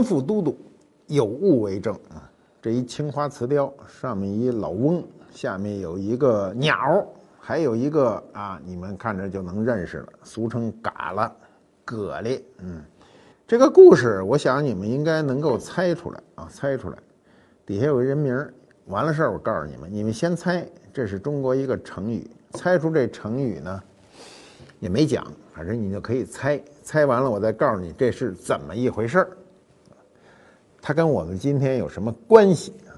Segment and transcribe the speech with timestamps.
[0.00, 0.56] 官复都督，
[1.08, 2.24] 有物为证啊！
[2.62, 7.06] 这一青花瓷雕，上面一老翁，下面有一个鸟，
[7.38, 11.30] 还有一个啊，你们看着就能认识了，俗称嘎啦、
[11.84, 12.40] 蛤蜊。
[12.60, 12.82] 嗯，
[13.46, 16.96] 这个故事，我想你们应该能够猜出来啊，猜出来。
[17.66, 18.34] 底下有个人名
[18.86, 22.26] 完了事儿，我告诉你们，你们先猜，这是中国一个成语。
[22.52, 23.82] 猜出这成语呢，
[24.78, 26.58] 也没讲，反正你就可以猜。
[26.82, 29.36] 猜完了，我再告诉你这是怎么一回事儿。
[30.82, 32.94] 它跟我们今天有什么关系啊？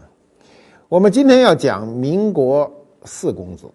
[0.88, 2.70] 我们今天要讲民国
[3.05, 3.66] 四公子。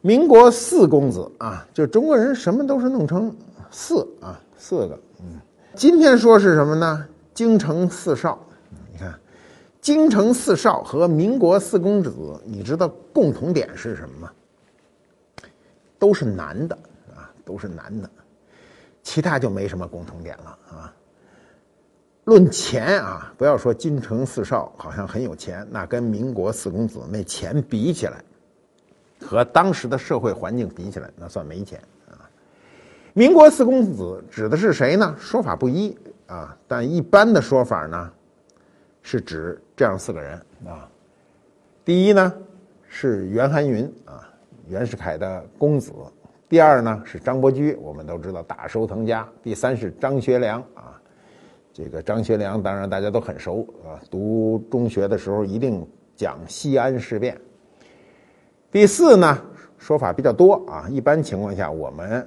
[0.00, 3.34] 民国四公子啊，就中国人什么都是弄成
[3.70, 4.98] 四啊，四个。
[5.20, 5.40] 嗯，
[5.74, 7.06] 今天说是什么呢？
[7.34, 8.38] 京城四少。
[8.92, 9.18] 你看，
[9.80, 12.12] 京城四少和民国四公子，
[12.44, 14.32] 你知道共同点是什么吗？
[15.98, 16.78] 都是男的
[17.14, 18.08] 啊，都是男的，
[19.02, 20.94] 其他就没什么共同点了啊。
[22.26, 28.16] 论钱啊，不要说京城四少好像很有钱，那跟民国四公子那钱比起来，
[29.24, 32.18] 和当时的社会环境比起来，那算没钱啊。
[33.12, 35.14] 民国四公子指的是谁呢？
[35.16, 38.10] 说法不一啊，但一般的说法呢，
[39.02, 40.34] 是指这样四个人
[40.66, 40.88] 啊。
[41.84, 42.34] 第一呢
[42.88, 44.28] 是袁寒云啊，
[44.66, 45.92] 袁世凯的公子；
[46.48, 50.95] 第二呢是张伯驹，我们都知道大收藤家；第三是张学良啊。
[51.76, 57.38] 这个张学良当然大家都很熟啊，读中学的时候一定讲西安事变。
[58.72, 59.38] 第四呢，
[59.76, 62.26] 说法比较多啊，一般情况下我们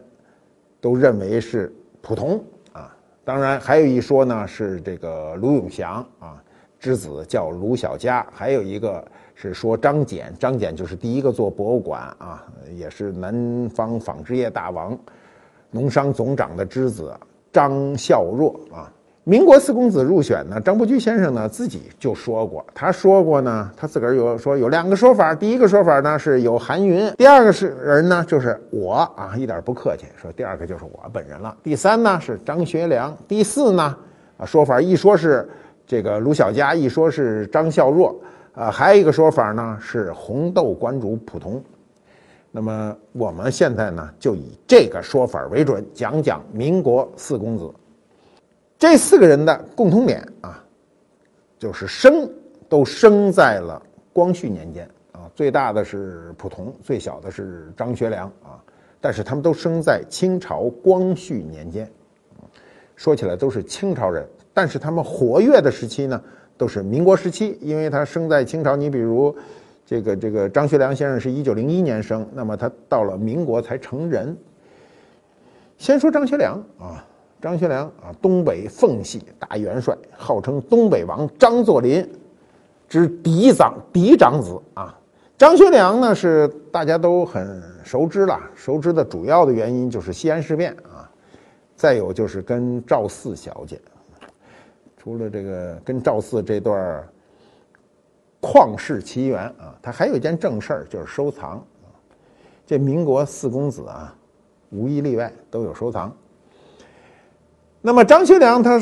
[0.79, 2.39] 都认为是普通
[2.73, 2.95] 啊。
[3.25, 6.39] 当然还有一说呢是这个卢永祥啊
[6.79, 12.45] 之子叫卢小佳，还有一个是说张謇，张謇就是第一个做博物馆啊，
[12.77, 14.95] 也是南方纺织业大王、
[15.71, 17.19] 农商总长的之子
[17.51, 18.93] 张孝若啊。
[19.29, 31.55] 民国四公子入选呢，张伯驹先生呢自己就说过，他说过呢，他自个儿有说有两个说法，第一个说法呢是有韩云，第二个是人呢就是我啊，一点不客气，说第二个就是我本人了。
[31.61, 33.95] 第三呢是张学良，第四呢
[34.35, 35.47] 啊说法一说是
[35.85, 38.19] 这个卢小佳，一说是张孝若，
[38.55, 41.63] 啊还有一个说法呢是红豆馆主蒲同。
[42.49, 47.69] 那么我们现在呢就以这个说法为准，讲讲民国四公子。
[48.79, 50.63] 这四个人的共同点啊，
[51.59, 52.31] 就是生
[52.69, 53.79] 都生在了
[54.13, 58.55] 光绪年间啊，最大的是溥同，最小的是张学良啊，
[59.01, 61.91] 但是他们都生在清朝光绪年间，
[62.95, 66.23] 说起来都是清朝人，但是他们活跃的时期呢，
[66.55, 69.35] 都是民国时期，因为他生在清朝，你比如
[69.85, 74.37] 这个这个张学良先生是一九零一年生，那么他到了民国才成人。
[75.77, 77.05] 先说张学良啊。
[77.41, 82.07] 张学良啊，东北奉系大元帅，号称东北王张作霖
[82.87, 84.95] 之嫡长嫡长子啊。
[85.37, 91.09] 张学良呢，是大家都很熟知了，熟知的主要的原因就是西安事变啊，
[91.77, 93.79] 再有就是跟赵四小姐，
[94.97, 97.07] 除了这个跟赵四这段
[98.41, 101.65] 旷世奇缘啊，他还有一件正事儿，就是收藏。
[102.65, 104.13] 这民国四公子啊，
[104.71, 106.13] 无一例外都有收藏。
[107.81, 108.77] 那么张学良他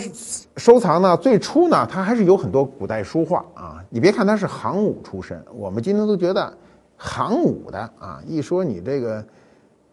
[0.56, 3.84] 收藏呢，最初呢，他还是有很多古代书画啊。
[3.90, 6.52] 你别看他是行武出身，我们今天都觉得
[6.97, 9.24] 行武的啊，一说你这个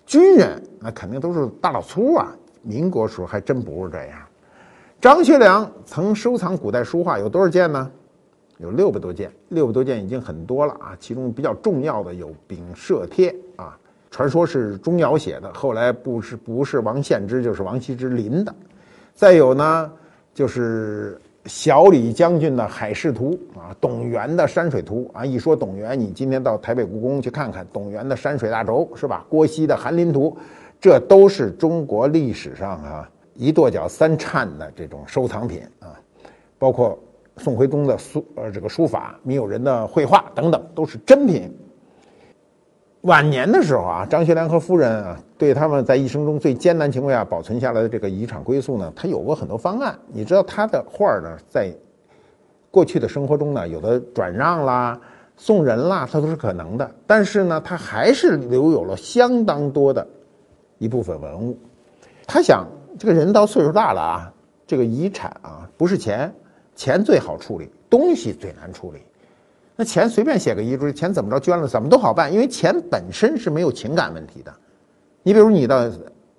[0.06, 2.34] 军人，那肯定都是大老粗啊。
[2.62, 4.18] 民国时候还真不是这样。
[5.02, 7.90] 张学良曾收藏古代书画有多少件呢？
[8.56, 10.96] 有六百多件，六百多件已经很多了啊。
[10.98, 13.30] 其中比较重要的有《丙舍帖》
[13.62, 13.76] 啊，
[14.10, 18.54] 传说是钟繇写的，后来不是不是王献之就是王羲之临的。
[19.14, 19.92] 再有呢，
[20.34, 25.24] 就是小李将军的海事图啊，董源的山水图啊。
[25.24, 29.24] 一说董源，你今天到台北故宫去看看董源的山水大轴，是吧？
[29.28, 30.36] 郭熙的翰林图，
[30.80, 35.94] 这都是中国历史上啊一跺脚三颤的这种收藏品啊。
[36.58, 36.98] 包括
[37.36, 41.56] 宋徽宗的书呃这个书法，米友人的绘画等等，都是珍品。
[43.04, 49.94] 晚年的时候啊，张学良和夫人啊，对他们在一生中最艰难情况下保存下来的这个遗产归宿呢，他有过很多方案。
[50.10, 51.70] 你知道他的画呢，在
[52.70, 54.98] 过去的生活中呢，有的转让啦、
[55.36, 56.90] 送人啦，他都是可能的。
[57.06, 60.06] 但是呢，他还是留有了相当多的
[60.78, 61.58] 一部分文物。
[62.26, 62.66] 他想，
[62.98, 64.32] 这个人到岁数大了啊，
[64.66, 66.34] 这个遗产啊，不是钱，
[66.74, 69.00] 钱最好处理，东西最难处理。
[69.76, 74.54] 那钱随便写个遗嘱，钱怎么着捐了怎么都好办，因为钱本身是没有情感问题的。
[75.24, 75.92] 你比如你的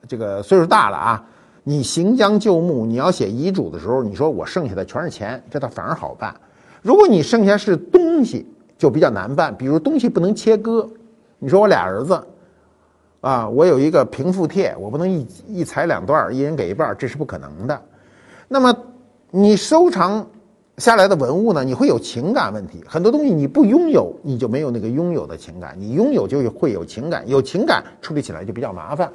[0.07, 1.25] 这个岁数大了啊，
[1.61, 6.33] 你行将就木，你要写遗嘱的时候，你说我剩下的全是钱，这倒反而好办。
[6.81, 8.47] 如果你剩下是东西，
[8.77, 9.53] 就比较难办。
[9.57, 10.89] 比如东西不能切割，
[11.37, 12.23] 你说我俩儿子
[13.19, 17.81] 啊，我有一个平复帖，我不能一一裁两段，一人给一半，这是不可能的。
[18.47, 18.73] 那么
[19.29, 20.25] 你收藏。
[20.77, 22.83] 下来的文物呢，你会有情感问题。
[22.85, 29.09] 很多东西你不拥有，你就没有那个拥有的情感；你拥有就会有情感，有情感处理起来就比较麻烦。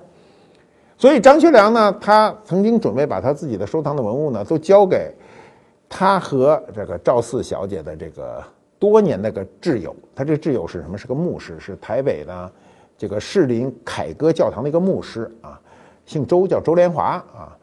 [0.97, 5.13] 所以张学良呢，他曾经准备把他自己的收藏的文物呢，都交给
[5.87, 8.43] 他和这个赵四小姐的这个
[8.79, 9.95] 多年那个挚友。
[10.15, 10.97] 他这个挚友是什么？
[10.97, 12.53] 是个牧师，是台北的
[12.97, 15.61] 这个士林凯歌教堂的一个牧师啊，
[16.07, 17.57] 姓周，叫周连华啊。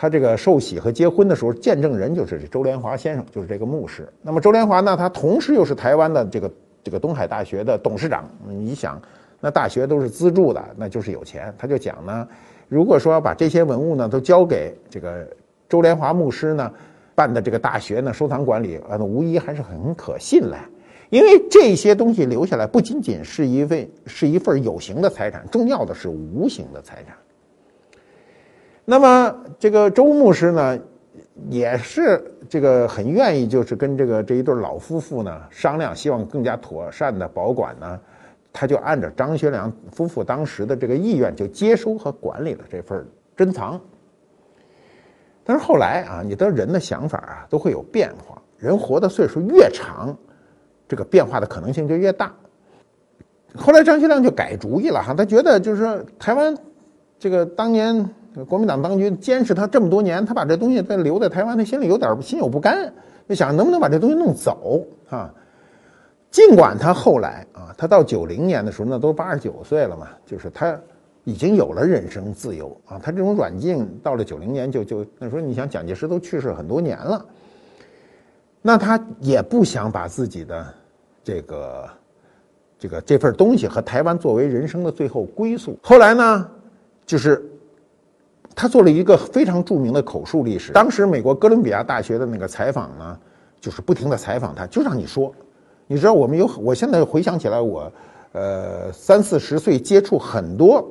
[0.00, 4.08] 他这个受洗和结婚的时候，见证人就是周连华先生，就是这个牧师。
[4.22, 6.50] 那么周连华呢，他同时又是台湾的这个
[6.82, 8.26] 这个东海大学的董事长。
[8.48, 8.98] 你想，
[9.40, 11.54] 那大学都是资助的，那就是有钱。
[11.58, 12.26] 他就讲呢，
[12.66, 15.28] 如果说把这些文物呢都交给这个
[15.68, 16.72] 周连华牧师呢
[17.14, 20.64] 办的这个大学呢收藏管理，呃，无疑还是很可信赖。
[21.10, 27.14] 因为这些东西留下来，不仅仅是一份是一份有形的财产，重要的是无形的财产。
[28.90, 30.76] 那么这个周牧师呢，
[31.48, 38.00] 也是这个很愿意，就是跟这个这一对老夫妇呢商量，希望更加妥善的保管呢，
[38.52, 43.06] 他就按照张学良夫妇当时的这个意愿，就接收和管理了这份
[43.36, 43.80] 珍藏。
[45.44, 50.18] 但是后来啊，你的人的想法啊都会有变化，人活的岁数越长，
[50.88, 52.34] 这个变化的可能性就越大。
[53.54, 56.58] 后来张学良就改主意了哈，他觉得就是说台湾
[57.20, 58.16] 这个当年。
[58.48, 62.92] 国民党当局监视他这么多年，他把这东西再留在台湾，他心里有点心有不甘，
[63.28, 65.34] 就想能不能把这东西弄走啊？
[66.30, 70.78] 尽管他后来啊，他到九零年的时候，那都八十九岁了嘛，就是他
[71.24, 73.00] 已经有了人生自由啊。
[73.02, 77.26] 他这种软禁到了九零年就就那时候，你想蒋介石都去世很多年了，
[78.62, 80.66] 那他也不想把自己的
[81.24, 81.88] 这个
[82.78, 85.76] 这个这份东西和台湾作为人生的最后归宿。
[85.82, 86.48] 后来呢，
[87.04, 87.44] 就是。
[88.54, 90.72] 他做了一个非常著名的口述历史。
[90.72, 93.18] 当时美国哥伦比亚大学的那个采访呢，
[93.60, 95.32] 就是不停的采访他，就让你说。
[95.86, 97.90] 你知道我们有，我现在回想起来，我
[98.30, 100.88] 呃三四十岁接触很多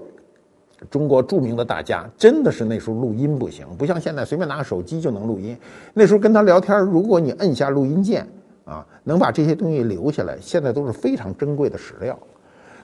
[0.89, 5.57] 中国著名的大家，真的是那时候录音不行，不像现在随便拿个手机就能录音。
[5.93, 8.27] 那时候跟他聊天，如果你摁下录音键
[8.65, 12.17] 啊，能把这些东西留下来，现在都是非常珍贵的史料。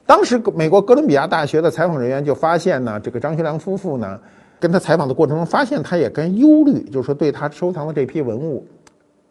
[0.06, 4.18] 当时美国哥伦比亚大学的采访人员就发现呢，这个张学良夫妇呢。
[4.58, 8.66] 跟他采访的过程中，发现他也跟忧虑，就是说对他收藏的这批文物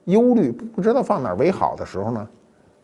[0.06, 2.27] 忧虑，不知道放哪儿为好的时候呢，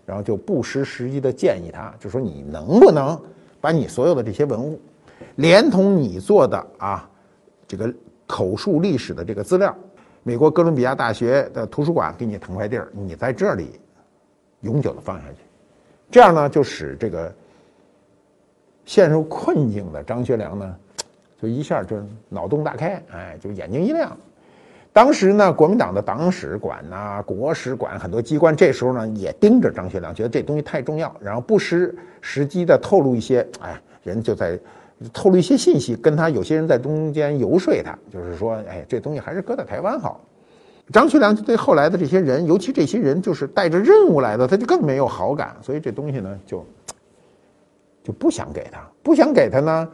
[0.06, 3.20] 然后就不失时机的建议他，就说你能不能
[3.60, 4.80] 把你所有的这些文物，
[5.36, 7.08] 连同你做的啊
[7.68, 7.94] 这个
[8.26, 9.76] 口述历史的这个资料，
[10.24, 13.80] 美国哥伦比亚大学的图书馆给你腾块地儿，你在这里
[14.62, 15.38] 永久的放下去，
[16.10, 17.32] 这样呢就使这个
[18.86, 20.76] 陷入困境的张学良呢。
[21.42, 21.98] 就一下就
[22.30, 24.16] 脑洞大开，哎，就眼睛一亮。
[24.94, 34.60] 当时呢，国民党的党史馆呐、国史馆很多机关，这时候呢也盯着张学良，觉得这东西太重要，然后不失时机的透露一些，哎，人就在
[35.14, 40.20] 透露一些信息，跟他有些人在中间游说他，就是说，哎，这东西还是搁在台湾好。
[40.92, 46.66] 张学良就对后来的这些人，尤其这些人就是带着任务来的，他就更没有好感，所以这东西呢就
[48.04, 49.88] 就不想给他，不想给他呢。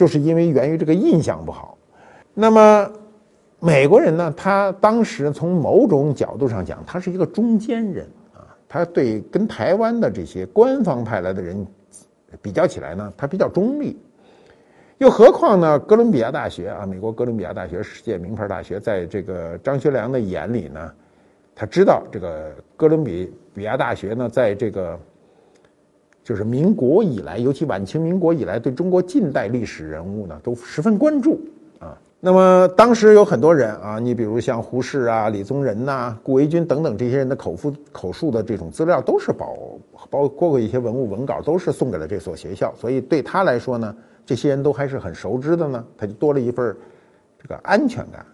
[0.00, 1.76] 就是因为源于这个印象不好，
[2.32, 2.90] 那么
[3.58, 4.32] 美国人呢？
[4.34, 8.40] 他当时从某种角度上讲，他是一个中间人啊。
[8.66, 11.66] 他对跟台湾的这些官方派来的人
[12.40, 14.00] 比较起来呢，他比较中立。
[14.96, 20.90] 又何况呢，哥伦比亚大学啊，美国哥伦比亚大学世界名牌大学，在这个张学良的眼里呢，
[21.54, 24.98] 他知道这个哥伦比比亚大学呢，在这个。
[26.30, 31.40] 就是民国以来，尤其晚清民国以来，对中国近代历史人物呢，都十分关注
[31.80, 31.98] 啊。
[32.20, 39.56] 那么当时有很多人啊，你比如像胡适啊、李宗仁呐、顾维钧等等这些人的口述口述的这种资料，都是保
[40.08, 42.72] 包括一些文物文稿，都是送给了这所学校。
[42.76, 43.92] 所以对他来说呢，
[44.24, 46.76] 这些人都还是很熟知的呢，他就多了一份
[47.42, 48.24] 这个安全感。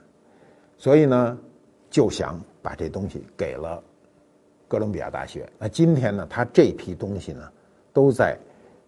[0.77, 1.39] 所以呢，
[1.89, 3.83] 就想把这东西给了
[4.69, 5.49] 哥伦比亚大学。
[5.59, 7.49] 那今天呢，他这批东西呢，
[7.97, 8.37] 都在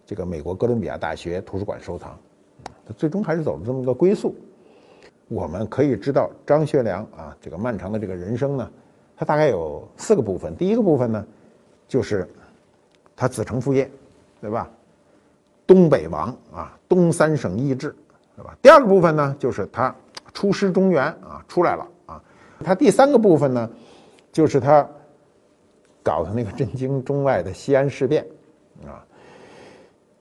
[0.05, 2.15] 这个美国哥伦比亚大学图书馆收藏。
[2.85, 4.35] 他最终还是走了这么个归宿。
[5.29, 8.71] 我们可以知道张学良啊，这个漫长的这个人生呢，
[9.17, 10.55] 他大概有四个部分。
[10.55, 11.25] 第一个部分呢，
[11.87, 12.29] 就是
[13.15, 13.89] 他子承父业，
[14.39, 14.69] 对吧？
[15.65, 17.95] 东北王啊，东三省易帜，
[18.35, 18.55] 对吧？
[18.61, 19.95] 第二个部分呢，就是他
[20.35, 22.23] 出师中原啊，出来了啊。
[22.63, 23.67] 他第三个部分呢，
[24.31, 24.87] 就是他
[26.03, 28.23] 搞的那个震惊中外的西安事变
[28.85, 29.05] 啊。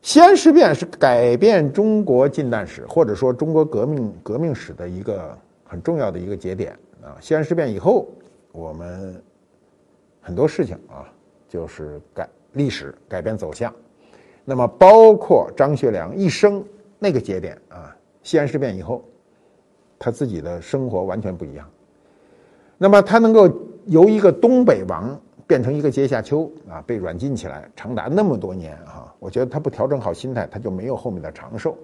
[0.00, 6.72] 西安事变是改变中国近代史或者说中国革命革命史的一个很重要的一个节点
[7.02, 7.18] 啊！
[7.20, 8.08] 西安事变以后，
[8.52, 9.20] 我们
[10.20, 11.04] 很多事情啊，
[11.48, 13.74] 就是改历史改变走向。
[14.44, 16.64] 那么，包括张学良一生
[16.98, 19.04] 那个节点啊，西安事变以后，
[19.98, 21.68] 他自己的生活完全不一样。
[22.78, 23.50] 那么，他能够
[23.86, 25.20] 由一个东北王。
[25.48, 31.76] 变成一个阶下囚啊，被软禁起来长达那么多年哈，我觉得他不调整好心态，他就没有后面的长寿。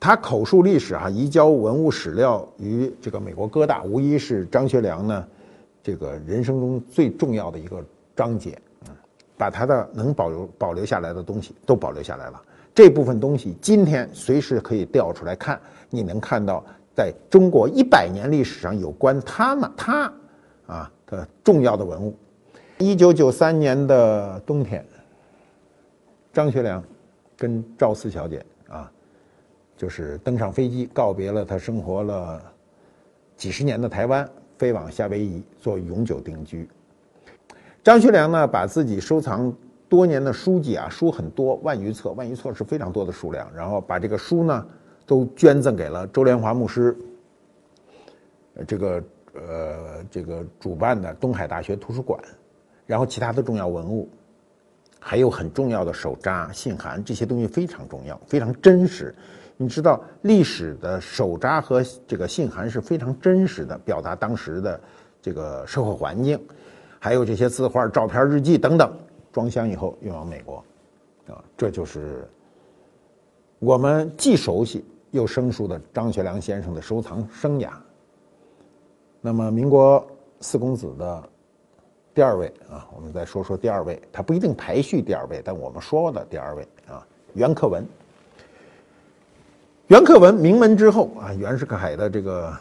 [0.00, 5.26] 他口述历史哈，移交文物史料于这个美国哥大，无疑是张学良呢
[5.82, 7.84] 这个人生中最重要的一个
[8.14, 8.58] 章节。
[8.88, 8.94] 嗯，
[9.36, 12.42] 把他的能保留保留下来的东西都保留下来了。
[12.74, 15.60] 这部分东西今天随时可以调出来看，
[15.90, 20.10] 你能看到在中国一百年历史上有关他们他
[20.66, 22.14] 啊的重要的文物。
[22.78, 24.84] 一九九三年的冬天，
[26.30, 26.82] 张学良
[27.34, 28.92] 跟赵四小姐啊，
[29.78, 32.42] 就是登上飞机，告别了他生活了
[33.34, 34.28] 几十年的台湾，
[34.58, 36.68] 飞往夏威夷做永久定居。
[37.82, 39.50] 张学良呢，把自己收藏
[39.88, 44.66] 多年的书籍啊，书很多，万余册，万余册是非常多的数量，然后把这个书呢，
[45.06, 46.94] 都捐赠给了周连华牧师。
[48.66, 49.02] 这个
[49.32, 52.22] 呃，这个主办的东海大学图书馆。
[52.86, 54.08] 然后其他的重要文物，
[55.00, 59.12] 还有很重要的手札、信函，这些东西非常重要，非常真实。
[59.56, 64.80] 你知道，历史的手札和这个信函是非常真实的，表达当时的
[65.20, 66.40] 这个社会环境，
[67.00, 68.96] 还有这些字画、照片、日记等等，
[69.32, 70.62] 装箱以后运往美国，
[71.28, 72.28] 啊，这就是
[73.58, 77.70] 我们既熟悉又生疏的张学良先生的收藏生涯。
[79.20, 80.06] 那么，民国
[80.40, 81.28] 四公子的。
[82.16, 87.86] 第二位啊，我们再说说第二位，他不一定排序第二位，但我们说的第二位啊，袁克文。
[89.88, 92.56] 袁克文名门之后啊，袁世凯的这个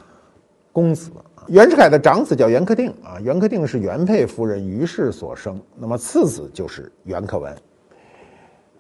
[0.74, 1.10] 公子，
[1.48, 7.56] 袁世凯的长子叫袁克定啊，袁克定是原配夫人于氏所生，那么次子就是袁克文。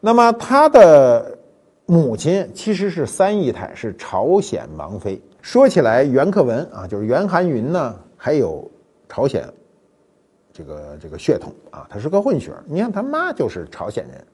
[0.01, 1.37] 那么他的
[1.85, 5.21] 母亲其实是三姨太，是朝鲜王妃。
[5.41, 8.69] 说起来，袁克文啊，就是袁寒云呢，还有
[9.07, 9.41] 朝鲜。
[10.57, 14.25] 这个这个血统啊，他是个混血儿你看他妈就是朝鲜人，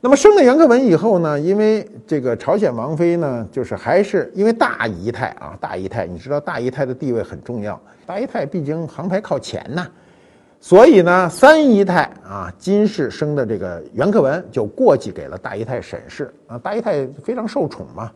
[0.00, 9.86] 那么生了袁克文以后呢，因为这个朝鲜王妃呢，就是还是因为大姨太啊，大姨太，你知道大姨太的地位很重要，大姨太毕竟航拍靠前呐，
[10.60, 16.32] 所以呢，三姨太啊金氏生的这个袁克文就过继给了大姨太沈氏。
[16.46, 18.10] 啊，大姨太非常受宠嘛，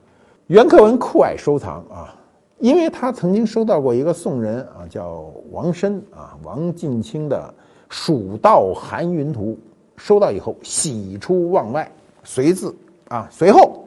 [0.46, 2.16] 袁克文酷爱收藏啊。
[2.58, 7.52] 因为他曾经收到过一个宋人啊，叫王申啊，王进清的
[7.88, 9.58] 《蜀道寒云图》，
[10.02, 11.90] 收到以后喜出望外，
[12.23, 12.75] 随字
[13.08, 13.84] 啊，随后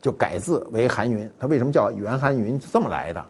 [0.00, 1.28] 就改字为韩云。
[1.38, 2.58] 他为什么叫袁寒云？
[2.58, 3.26] 这么来的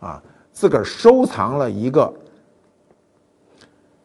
[0.00, 2.12] 啊，自个儿收藏了一个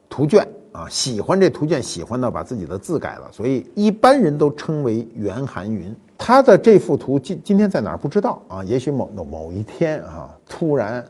[0.09, 5.95] 图卷啊，喜欢这图卷，喜欢到把自己的字改了，所以一般人都称为袁寒云。
[6.21, 8.61] 他的这幅图今今天在哪儿不知道啊？
[8.65, 11.03] 也许某某某一天啊，突然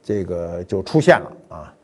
[0.00, 1.74] 这个就出现了啊，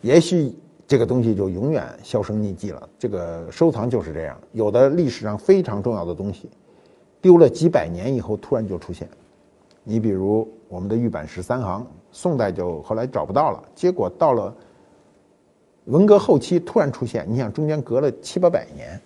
[0.00, 0.56] 也许
[0.86, 2.88] 这个东西就永远销声匿迹了。
[2.96, 6.48] 这个收藏就是这样，有的历史上非常重要的东西，
[7.20, 9.08] 丢了几百年以后突然就出现。
[9.82, 14.54] 你比如我们的玉版十三行，宋代就后来找不到了，结果到了
[15.86, 18.98] 文革后期突然出现，你想中间隔了七八百年。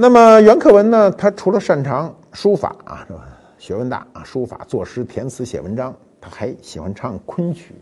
[0.00, 1.10] 那么袁克文呢？
[1.10, 3.26] 他除了擅长书法啊，是吧？
[3.58, 7.74] 学问大啊，书法、作诗、填词、写文章，他还喜欢唱昆曲，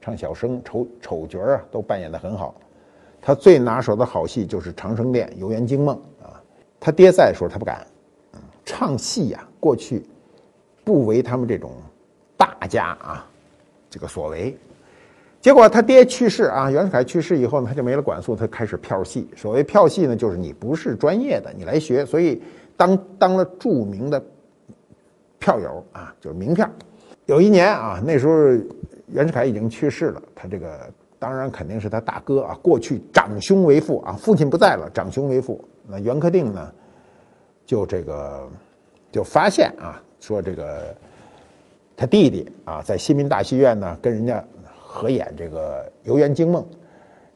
[0.00, 2.54] 唱小生、丑丑角啊，都扮演的很好。
[3.20, 6.40] 他最拿手的好戏就是《长生殿》《游园惊梦》啊。
[6.80, 7.86] 他爹在的时候他不敢，
[8.64, 10.02] 唱戏呀，过去
[10.82, 11.72] 不为他们这种
[12.38, 13.26] 大家啊
[13.90, 14.56] 这个所为。
[15.40, 19.26] 结果他爹去世啊，袁世凯去世以后呢，他就没了管束，他开始票戏。
[19.34, 22.42] 所谓票戏呢，就是你不是专业的，你来学，所以
[22.76, 24.22] 当当了著名的
[25.38, 26.68] 票友啊，就是名票。
[27.24, 28.34] 有一年啊，那时候
[29.06, 30.78] 袁世凯已经去世了，他这个
[31.18, 35.58] 当然肯定是他大哥啊，过去长兄为父啊，父亲不在了，长兄为父。
[35.88, 36.70] 那袁克定呢，
[37.64, 38.46] 就这个
[39.10, 40.94] 就发现啊，说这个
[41.96, 44.44] 他弟弟啊，在新民大戏院呢跟人家。
[44.92, 46.60] 合演这个《游园惊梦》，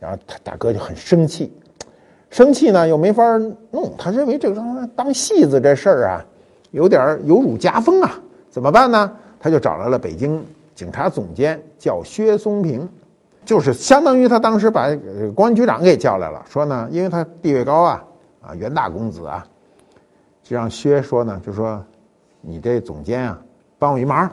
[0.00, 1.52] 然后他大哥就很生气，
[2.28, 3.22] 生气呢又没法
[3.70, 4.60] 弄，他认为这个
[4.96, 6.26] 当戏子这事儿啊，
[6.72, 8.20] 有点有辱家风啊，
[8.50, 9.16] 怎么办呢？
[9.38, 10.44] 他就找来了北京
[10.74, 12.88] 警察总监，叫薛松平，
[13.44, 14.88] 就是相当于他当时把
[15.32, 18.04] 公安局长给叫来了，说呢，因为他地位高啊，
[18.42, 19.46] 啊袁大公子啊，
[20.42, 21.80] 就让薛说呢，就说
[22.40, 23.40] 你这总监啊，
[23.78, 24.28] 帮我一忙，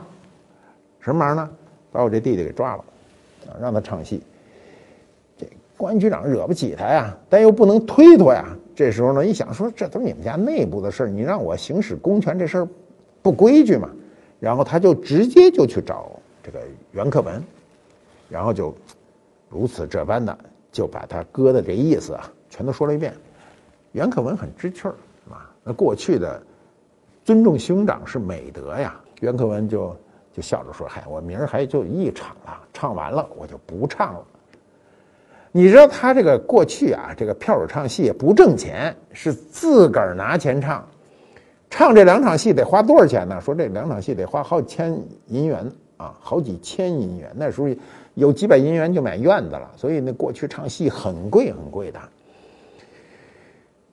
[0.98, 1.48] 什么忙呢？
[1.92, 2.84] 把我这弟弟给抓了。
[3.60, 4.22] 让他唱戏，
[5.36, 8.46] 这公安局长惹不起他呀，但又不能推脱呀。
[8.74, 12.68] 这时候呢，一想说，这都是你们家内部的事儿，你让我行使公权，这事儿
[13.20, 13.90] 不规矩嘛。
[14.40, 16.10] 然后他就直接就去找
[16.42, 16.60] 这个
[16.92, 17.42] 袁克文，
[18.28, 18.74] 然后就
[19.48, 20.36] 如此这般的
[20.72, 23.14] 就把他哥的这意思啊，全都说了一遍。
[23.92, 24.94] 袁克文很知趣儿，
[25.30, 26.42] 啊，那过去的
[27.24, 28.98] 尊重兄长是美德呀。
[29.20, 29.96] 袁克文就。
[30.32, 34.24] 就笑着说：“嗨，我明儿还就一场了，唱完了我就不唱了。
[35.52, 40.86] 你知道他这个过去啊，这个票友唱戏不挣钱，是自个儿拿钱唱。
[41.68, 43.40] 唱这两场戏得花多少钱呢？
[43.40, 47.30] 说这两场戏得花好几千银元啊，好几千银元。
[47.34, 47.68] 那时候
[48.14, 52.00] 有几百银元就买院子了，所以那过去唱戏很贵很贵的。”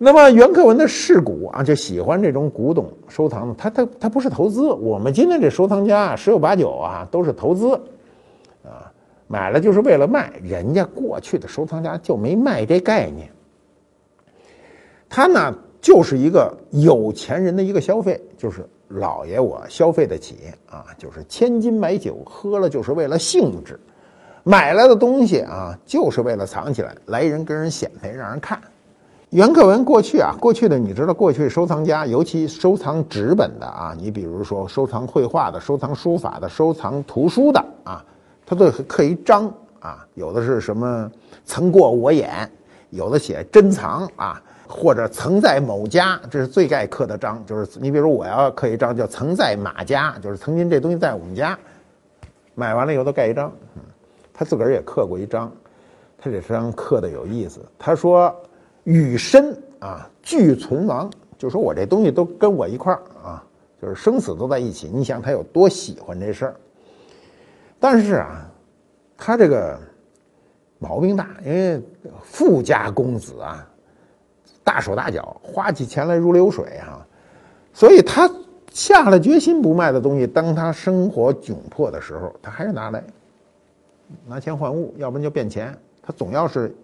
[0.01, 3.53] 那么袁克文的世古啊，就喜欢这种古董收藏。
[3.57, 7.73] 他他他不是投资，我们今天这收藏家啊十有八九啊都是投资，
[8.63, 8.89] 啊，
[9.27, 10.31] 买了就是为了卖。
[10.41, 13.29] 人家过去的收藏家就没卖这概念。
[15.09, 20.37] 他呢就是一个有钱人的一个消费，就是老爷我消费得起
[20.69, 23.77] 啊，就是千金买酒喝了就是为了兴致，
[24.45, 28.57] 买来的东西啊就是为了藏起来，来人跟人显摆让人看。
[29.29, 38.03] 袁克文过去啊，过去的你知道，过去收藏家，尤其收藏纸本的啊，你比如说收藏绘画的、收藏书法的、收藏图书的啊，
[38.43, 39.45] 他都刻一章
[39.81, 41.11] 啊，有的是什么
[41.45, 42.49] 曾过我眼，
[42.89, 51.55] 有的写珍藏啊，或者曾在某家，这是最爱刻的章，就是你比如我要刻一章叫曾在马家，就是曾经这东西在我们家，
[52.55, 53.51] 买完了以后都盖一章，
[54.33, 55.51] 他自个儿也刻过一章，
[56.17, 58.35] 他这章刻的有意思，他说。
[58.89, 63.45] 与身啊俱存亡，就说我这东西都跟我一块儿啊，
[63.79, 64.89] 就是生死都在一起。
[64.91, 66.55] 你想他有多喜欢这事儿？
[67.79, 68.49] 但是啊，
[69.15, 69.79] 他这个
[70.79, 71.79] 毛病大，因为
[72.23, 73.63] 富家公子啊，
[74.63, 77.05] 大手大脚，花起钱来如流水啊，
[77.71, 78.27] 所以他
[78.71, 83.03] 下了决心不卖的东西，当他生活窘迫的时候，他还是拿来
[84.25, 85.77] 拿钱换物，要不然就变钱。
[86.01, 86.75] 他总要是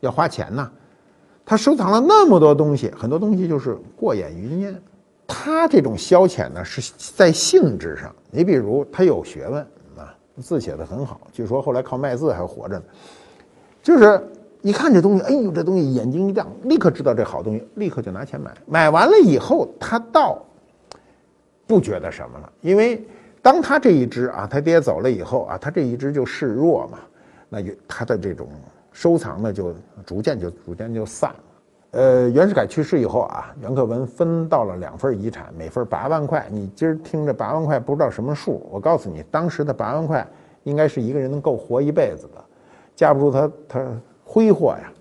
[0.00, 0.70] 要花钱呐。
[1.44, 4.82] 他收藏了那么多东西，很多东西就是过眼云烟。
[5.26, 8.14] 他这种消遣呢，是在性质上。
[8.30, 9.62] 你比如他有学问
[9.96, 12.84] 啊，字写的很好，据说后来靠卖字还活着呢。
[13.82, 14.22] 就是
[14.62, 18.52] 一看这东西，哎呦，这东西眼睛一亮，立刻知道这好东西，立刻就拿钱买。
[18.66, 20.40] 买完了以后，他倒
[21.66, 23.04] 不觉得什么了，因为
[23.40, 26.98] 当他这一只啊，他爹走了以后啊，他这一只就示弱嘛，
[27.48, 28.48] 那就他的这种。
[28.92, 29.74] 收藏呢，就
[30.04, 31.36] 逐渐就逐渐就散了。
[31.92, 36.46] 呃，袁世凯去世以后啊，袁克文分到了两份遗产，每份八万块。
[36.50, 40.24] 你今儿听着八万块不知道什么数，我告诉你，当时的八万块
[40.62, 42.44] 应该是一个人能够活一辈子的。
[42.94, 43.86] 架不住他他
[44.24, 44.92] 挥霍呀，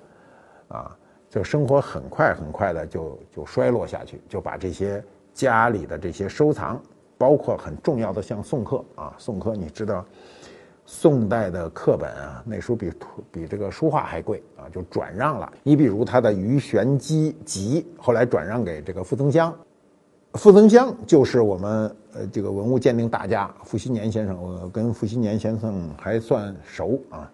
[0.70, 0.98] 啊，
[1.30, 6.82] 就生活很快很快的就就衰落下去，就把这些家里的这些收藏，
[7.20, 10.04] 包括很重要的像宋刻啊，宋刻你知道。
[10.92, 12.92] 宋代的课本啊，那书比
[13.32, 15.54] 比这个书画还贵啊，就转让了。
[15.62, 19.56] 你比如他的《鱼玄机集》，后来转让给这个傅增湘。
[20.34, 27.32] 傅增湘就是我们呃这个文物鉴定大家傅熹年先生，我跟傅熹年先生还算熟啊，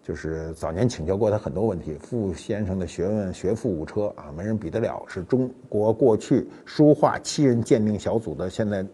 [0.00, 1.94] 就是早年请教过他很多问题。
[1.94, 8.86] 傅先生的学问学富五车啊，没人比得了，是中国过去书画七人鉴定小组的现在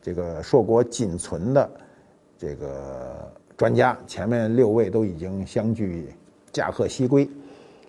[0.00, 1.70] 这个硕果仅存的
[2.38, 3.30] 这个。
[3.62, 6.08] 专家前面六位都已经相继
[6.50, 7.30] 驾鹤西归，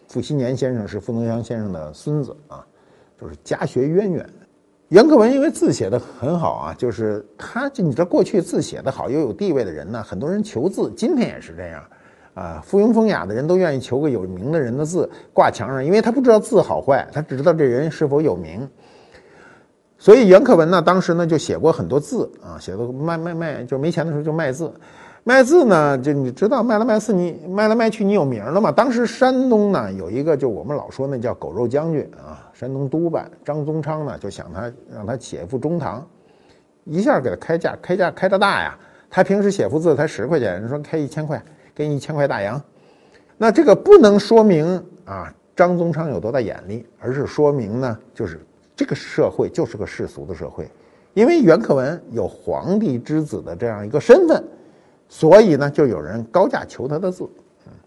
[0.08, 2.64] 傅熹年先生是傅增湘先生的孙子啊，
[3.20, 4.24] 就是家学渊源。
[4.90, 11.84] 袁克文因为字写的很好啊，就是他，你知道过去字写的好又有地位的人呢，很多人求字，今天也是这样，
[12.36, 18.70] 啊，附庸风雅的人都愿意求个有名的人的字挂墙上，因为他不知道字好坏，他只知道这人是否有名。
[19.98, 24.72] 所以袁克文呢，当时呢就写过很多字啊，写的卖卖卖，就没钱的时候就卖字。
[25.26, 28.74] 卖字呢，就你知道卖来卖去，你卖来卖去，你有名了嘛？
[28.74, 36.06] 当时山东呢有一个，就我们老说那叫“狗肉将军”啊，山东督办张宗昌呢就想他让他写一副中堂，
[36.84, 38.78] 一下给他开价，开价开的大呀。
[39.10, 41.42] 他平时写幅字才十块钱，人说开一千块，
[41.74, 42.62] 给你一千块大洋。
[43.38, 50.70] 那这个不能说明啊张宗昌有多大眼力，而是说明呢，就是这个社会就是个世俗的社会，
[51.14, 54.44] 因为袁克文有皇帝之子的这样一个身份。
[55.08, 57.30] 所以呢，就有人高价求他的字。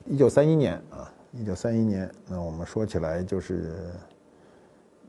[0.05, 3.72] 一九三一年啊，一九三一年，那我们说起来就是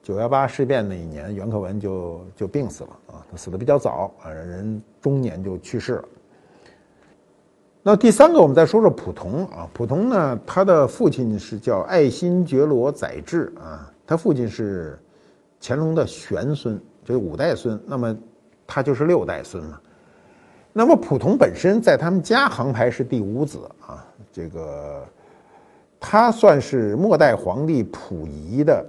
[0.01, 6.05] 九幺八事变那一年，袁克文就就病死了啊，他死的比较早啊，人中年就去世了。
[7.83, 14.99] 那第三个，我们再说说溥同啊，溥同呢，他的父亲是叫爱新觉罗载志啊，他父亲是
[15.61, 18.17] 乾隆的玄孙，就是五代孙，那么
[18.65, 19.81] 他就是六代孙了。
[20.77, 25.03] 那么溥同本身在他们家行排是第五子啊，这个
[25.99, 28.85] 他算是末代皇帝溥仪的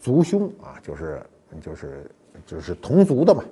[0.00, 1.22] 族兄啊，就是
[1.60, 2.10] 就是
[2.44, 3.44] 就是同族的嘛。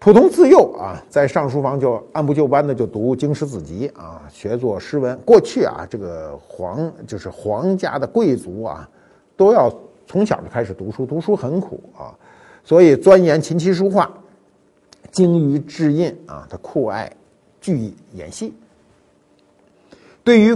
[0.00, 5.16] 溥同自幼啊，在上书房就按部就班的就读经史子集啊，学做诗文。
[5.18, 8.90] 过去啊，这个皇就是皇家的贵族啊，
[9.36, 9.72] 都要
[10.04, 12.10] 从小就开始读书，读书很苦啊，
[12.64, 14.12] 所以钻研琴棋书画。
[15.16, 17.10] 精于制印啊，他酷爱
[17.58, 18.52] 剧演戏。
[20.22, 20.54] 对于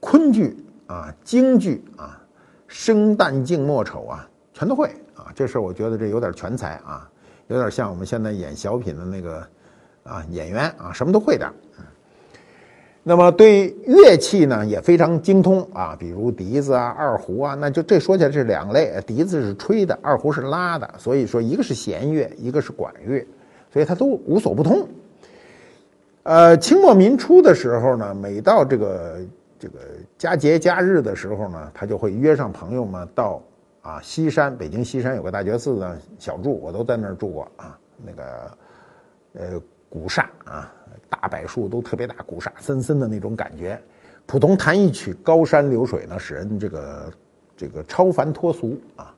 [0.00, 0.56] 昆剧
[0.88, 2.20] 啊、京剧啊、
[2.66, 5.30] 生旦净末丑啊，全都会啊。
[5.36, 7.08] 这事儿我觉得这有点全才啊，
[7.46, 9.46] 有点像我们现在演小品的那个
[10.02, 11.48] 啊演员啊，什么都会点。
[13.04, 23.24] 那么对乐器呢也非常精通啊，比如笛子啊、二胡啊，那就这说起来是两类，笛子是吹的，二胡是拉的，所以说一个是弦乐，一个是管乐。
[23.72, 24.88] 所以他都无所不通。
[26.24, 29.20] 呃，清末民初的时候呢，每到这个
[29.58, 29.78] 这个
[30.18, 33.42] 佳节佳日的时候呢，他就会约上朋友们到
[33.80, 37.78] 啊西山，北京西山有个大觉寺的小住，我都在那儿住过啊。
[38.04, 38.50] 那个
[39.32, 40.70] 呃古刹啊，
[41.08, 43.80] 大柏树都特别大，古刹森森的那种感觉。
[44.26, 47.12] 普通弹一曲《高山流水》呢，使人这个
[47.56, 49.14] 这个超凡脱俗啊。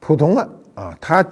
[0.00, 1.24] 普通啊啊，他。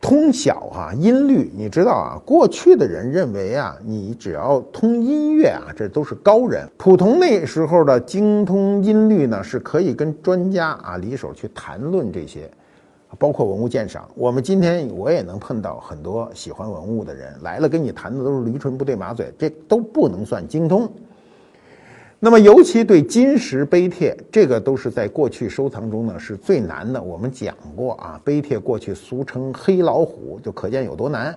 [0.00, 2.22] 通晓哈音律，你知道啊？
[2.24, 6.66] 过去的人认为啊，你只要通音乐啊，这都是高人。
[6.78, 12.50] 普通那时候的精通音律呢，是可以跟专家啊离手去谈论这些，
[13.18, 14.08] 包括文物鉴赏。
[14.14, 20.90] 我们今天我也能碰到很多喜欢文物的人来了，跟你谈的都是驴唇不对马嘴，这都不能算精通。
[22.22, 27.02] 那么，尤其对金石碑帖，这个都是在过去收藏中呢是最难的。
[27.02, 31.34] 我们讲过啊，碑帖过去俗称“黑老虎”，就可见有多难。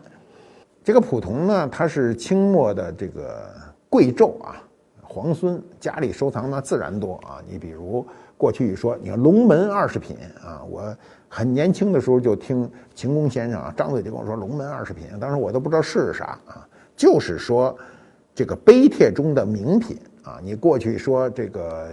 [0.83, 3.49] 这个普同呢，他是清末的这个
[3.87, 4.61] 贵胄啊，
[5.01, 7.39] 皇孙家里收藏呢自然多啊。
[7.49, 10.93] 你比如过去一说，你看龙门二十品啊，我
[11.29, 17.73] 很年轻的时候就听秦公先生啊张嘴就跟我说龙门二十品，当时我都不知道是啥啊，就是说
[18.35, 19.97] 这个碑帖中的名品。
[20.23, 21.89] 啊，你过去说这个，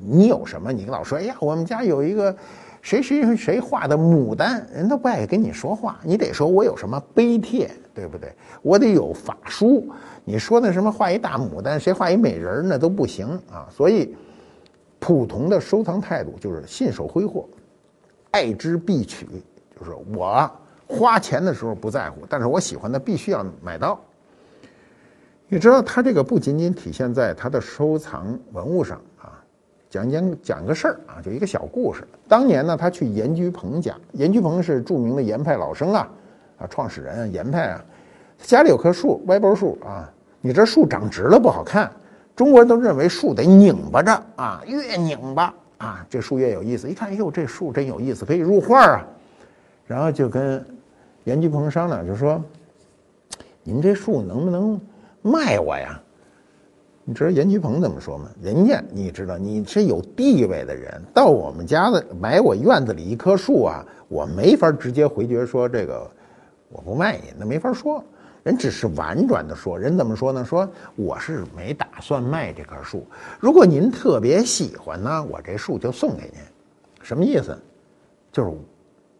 [0.00, 0.72] 你有什么？
[0.72, 2.34] 你老说，哎呀，我们家有一个
[2.80, 5.98] 谁谁谁画的牡丹，人都不爱跟你说话。
[6.04, 8.32] 你得说我有什么碑帖，对不对？
[8.62, 9.88] 我得有法书。
[10.24, 13.66] 你说那什么画一大牡丹，谁画一美人那都不行啊。
[13.68, 14.14] 所以，
[15.00, 17.48] 普通的收藏态度就是信手挥霍，
[18.30, 19.26] 爱之必取，
[19.78, 20.48] 就是我
[20.86, 24.00] 花钱的时候不在乎，但是我喜欢的必须要买到。
[25.48, 29.38] 你知道他这个不仅仅体现在他的收藏文物上啊，
[29.88, 32.02] 讲讲讲个事儿啊，就一个小故事。
[32.26, 36.08] 当年呢，他去严居鹏家，严居鹏是著名的严派老生啊，
[36.58, 37.84] 啊，创始人严派啊，
[38.38, 40.10] 家里有棵树，歪脖树啊。
[40.40, 41.90] 你这树长直了不好看，
[42.34, 46.90] 中国人都认为树得拧巴着啊，越拧巴啊，这树越有意思。
[46.90, 49.06] 一看，哎呦，这树真有意思，可以入画啊。
[49.86, 50.64] 然后就跟
[51.22, 52.42] 严居鹏商量，就说
[53.62, 54.80] ：“您这树能不能？”
[55.26, 56.00] 卖我呀！
[57.04, 58.30] 你知道严居鹏怎么说吗？
[58.42, 66.10] 人家你知道你是有地位的人，到我们家的买我院子里一棵树啊，我没法直接回绝说这个
[66.68, 68.02] 我不卖你，那没法说。
[68.42, 70.44] 人只是婉转的说，人怎么说呢？
[70.44, 73.04] 说我是没打算卖这棵树，
[73.40, 76.40] 如果您特别喜欢呢，我这树就送给您。
[77.02, 77.56] 什么意思？
[78.32, 78.52] 就是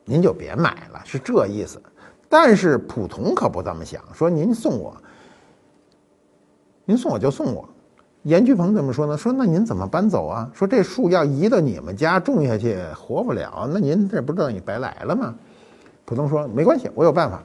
[0.05, 1.81] 您就别买了，是这意思。
[2.29, 4.97] 但是普通可不这么想，说您送我，
[6.87, 7.68] 您送我就送我。
[8.22, 9.16] 严居鹏怎么说呢？
[9.16, 10.51] 说那您怎么搬走啊？
[10.55, 15.35] 说这树要移到你们家种下去，活不了，那您这不等于白来了吗？
[16.05, 17.42] 普通说没关系，我有办法。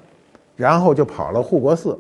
[0.55, 1.97] 然后就跑了护国寺，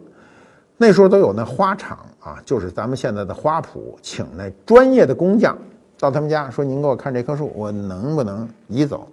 [0.77, 5.57] 那时候都有那花场啊，就是咱们现在的花圃，请那专业的工匠
[5.97, 9.07] 到他们家说：“您给我看这棵树，我能不能移走？”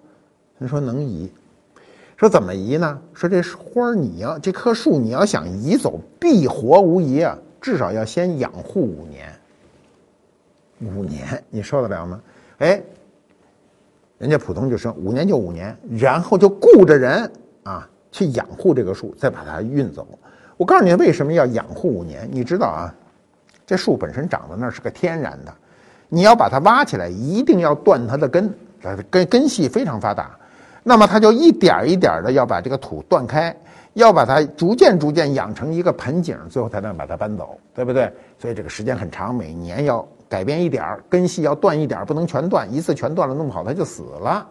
[0.58, 1.30] 人说能移。
[2.16, 2.98] 说怎么移呢？
[3.14, 7.38] 说这花你要这棵树你要想移走，必活无疑啊，
[7.68, 9.30] 至少要先养护五年。
[10.80, 12.18] 五年你受得了吗？
[12.60, 12.80] 哎，
[14.16, 17.30] 人家普通就说五年就五年，然后就雇着人
[17.64, 17.86] 啊。
[18.10, 20.08] 去养护这个树，再把它运走。
[20.56, 22.26] 我告诉你为什么要养护五年？
[22.32, 22.94] 你知道啊，
[23.66, 25.54] 这树本身长在那儿是个天然的，
[26.08, 28.50] 你要把它挖起来，一定要断它的根，
[29.10, 30.30] 根根系非常发达。
[30.82, 33.54] 那么它就一点一点的要把这个土断开，
[33.98, 38.10] 要把它逐渐逐渐养成一个盆景，最后才能把它搬走，对不对？
[38.38, 44.46] 所以这个时间很长，每年要改变一点儿，根系要断一点儿，不能全断，一次全断了弄不好它就死了。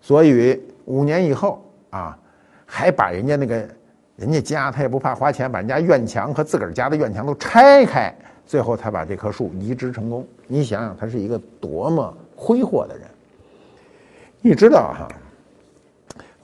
[0.00, 2.18] 所以五年以后啊。
[2.68, 3.54] 还把人家那个
[4.16, 8.12] 人家家，他也不怕花钱，把人家院墙和自个儿家的院墙都拆开，
[8.44, 10.26] 最后才把这棵树移植成功。
[10.48, 13.06] 你想想，他是一个多么挥霍的人。
[14.40, 15.08] 你知道哈，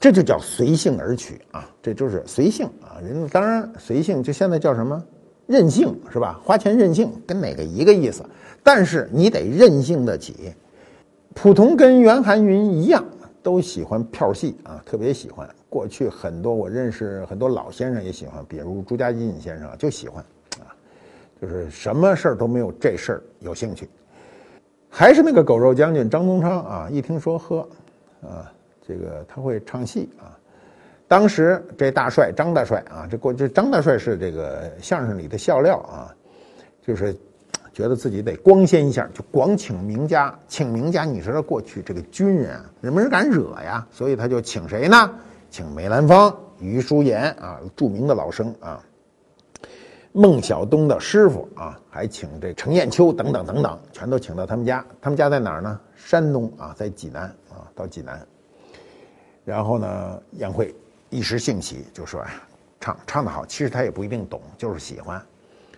[0.03, 2.99] 这就叫随性而取啊，这就是随性啊。
[3.01, 5.01] 人当然随性，就现在叫什么
[5.47, 6.41] 任性是吧？
[6.43, 8.25] 花钱任性跟哪个一个意思？
[8.65, 10.53] 但是你得任性得起。
[11.35, 13.05] 普通跟袁寒云一样。
[13.45, 15.49] 都喜欢票戏啊，特别喜欢。
[15.69, 20.25] 过去很多我认识很多老先生也喜欢，比如朱家进先生就喜欢，
[20.61, 20.71] 啊，
[21.41, 23.89] 就是什么事儿都没有这事儿有兴趣。
[24.89, 27.69] 还是那个狗肉将军张宗昌啊，一听说喝，
[28.23, 28.47] 啊，
[28.93, 30.37] 这个他会唱戏啊。
[31.09, 36.15] 当时这大帅张大帅啊，这过这张大帅是这个相声里的笑料啊，
[36.83, 37.17] 就是。
[37.75, 41.07] 觉得自己得光鲜一下，就光请名家，请名家。
[41.07, 45.11] 你知道过去这个军人啊，没人敢惹呀，所以他就请谁呢？
[45.49, 48.79] 请梅兰芳、余叔岩啊，著名的老生啊，
[50.13, 54.85] 孟小冬的师傅啊，还请这程砚秋等等等等，全都请到他们家。
[55.01, 55.81] 他们家在哪儿呢？
[55.97, 58.21] 山东啊，在济南啊，到济南。
[59.45, 60.75] 然后呢，宴会
[61.11, 62.25] 一时兴起，就说，
[62.81, 65.21] 唱唱得好，其实他也不一定懂，就是喜欢。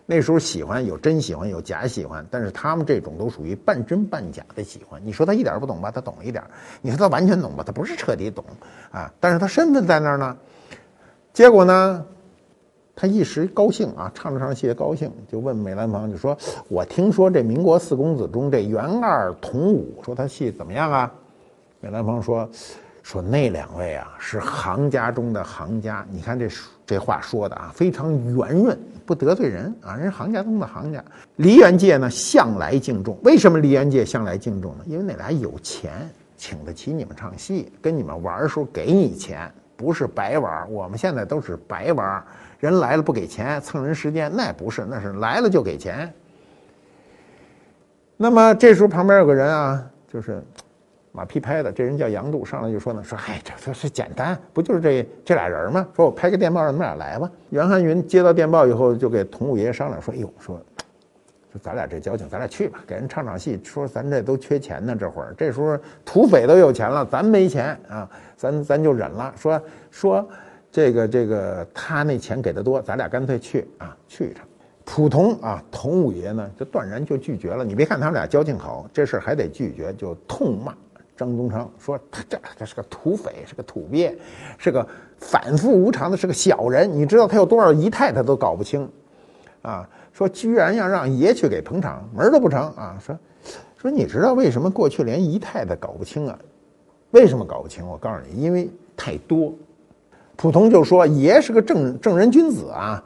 [0.07, 5.00] 那时候喜欢有真喜欢有假喜欢，但是他们这种都属于半真半假的喜欢。
[5.03, 6.44] 你说他一点不懂吧，他懂一点；
[6.83, 8.44] 你说他完全懂吧，他不是彻底懂
[8.90, 9.11] 啊。
[9.18, 10.37] 但是他身份在那儿呢。
[11.33, 12.05] 结果呢，
[12.94, 16.37] 他一时高兴啊，唱着唱着戏高兴，就问梅兰芳，就说
[16.68, 21.11] ：“我听说这民国四公子中这袁二、童武，说他戏怎么样啊？”
[21.81, 22.46] 梅兰芳说
[23.05, 26.05] ：“说那两位啊，是行家中的行家。
[26.11, 26.49] 你看这
[26.85, 31.05] 这话说的啊，非常圆润。”不得罪人啊，人行家中的行家。
[31.37, 33.19] 梨园界呢，向来敬重。
[33.23, 34.85] 为什么梨园界向来敬重呢？
[34.87, 40.73] 因为那俩有钱，请得起你们唱戏，跟你们玩的时候给你钱，不是白玩。
[40.73, 42.25] 我们现在都是白玩，
[42.59, 46.11] 人来了不给钱，蹭人时间，那不是，那是来了就给钱。
[48.17, 50.43] 那么这时候旁边有个人啊，就是。
[51.16, 55.87] 马屁拍的，这人叫杨度，上来就说呢，说嗨，这这是简单，不就是这这俩人吗？
[55.94, 57.31] 说我拍个电报让你们俩来吧。
[57.50, 60.61] 袁汉云接到电报以后，就给童五爷商量说，哎呦，说，
[61.53, 63.61] 说咱俩这交情，咱俩去吧，给人唱场戏。
[63.62, 69.33] 说咱这都缺钱呢，这会儿这时候土匪都有钱了，咱没钱啊，咱咱就忍了。
[69.37, 70.29] 说说
[70.72, 74.44] 这个这个他那钱给的多，咱俩干脆去啊，去一场。
[74.85, 77.64] 普通啊，童五爷呢就断然就拒绝了。
[77.64, 80.74] 你别看他们俩交情好，这事儿还得拒绝，就痛骂。
[81.16, 84.16] 张宗昌说：“他这这是个土匪，是个土鳖，
[84.59, 84.85] 是个
[85.18, 86.90] 反复无常的，是个小人。
[86.92, 88.88] 你知道他有多少姨太太都搞不清，
[89.62, 89.88] 啊！
[90.12, 92.98] 说居然要让爷去给捧场，门都不成啊！
[93.00, 93.16] 说
[93.77, 96.37] 说你知道为什么过去连姨太太搞不清啊？
[97.12, 97.87] 为什么搞不清？
[97.87, 99.55] 我告诉你，因为太多。
[100.35, 103.00] 普通就说爷是个正正人君子啊，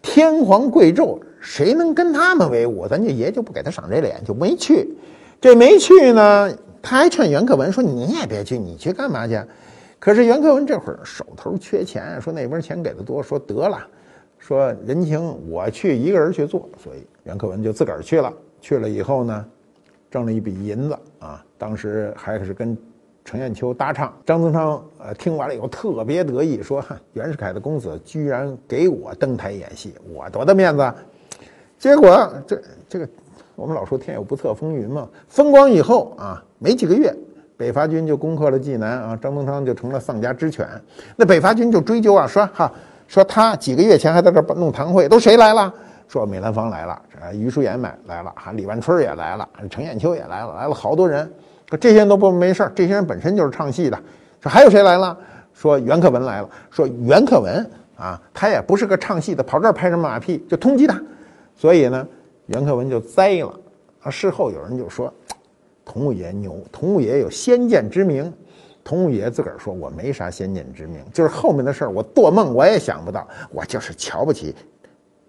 [0.00, 2.88] 天皇贵胄，谁能跟他们为伍？
[2.88, 4.96] 咱就爷就不给他赏这脸，就没去。
[5.38, 6.50] 这没去呢。”
[6.82, 9.40] 他还劝袁克文说：“你也别去，你去干嘛去？”
[10.00, 13.86] 可是袁克文这会儿手头缺钱，说那边钱给的多，说得了，
[14.36, 18.32] 说人情我去一个人去做，所以袁克文就自个儿去了。
[18.60, 19.46] 去了以后呢，
[20.10, 22.76] 挣了一笔银子啊，当时还是跟
[23.24, 24.12] 程砚秋搭唱。
[24.26, 30.92] 张宗昌呃听完了以后特别得意，说：“袁世凯的公子居然给我登台演戏，我多大面子！”
[31.78, 33.08] 结果这这个。
[33.54, 37.14] 我们老说天有不测风云嘛，风光以后啊，没几个月，
[37.56, 40.66] 北伐军就攻克了济南啊，张宗昌就成了丧家之犬。
[41.16, 42.72] 那北伐军就追究啊，说哈，
[43.06, 45.72] 说他几个月前还在这弄堂会，都谁来了？
[46.08, 51.30] 说梅兰芳来了，这于淑妍来来了，哈，李万春也来了，程砚秋也来了，来了好多人。
[51.80, 53.98] 这些人都不没事这些人本身就是唱戏的。
[54.40, 55.16] 说还有谁来了？
[55.54, 56.48] 说袁克文来了。
[56.70, 60.44] 说袁克文啊，他也不是个唱戏的，跑这儿拍什么马屁？
[60.48, 61.00] 就通缉他。
[61.56, 62.06] 所以呢，
[62.52, 63.58] 袁克文就栽了。
[64.02, 65.12] 啊，事后有人就说，
[65.84, 68.32] 童五爷牛，童五爷有先见之明。
[68.84, 74.52] 童五爷自个儿说，我没啥先见之明，就是后面的事儿，我做梦我也想不到，我就是瞧不起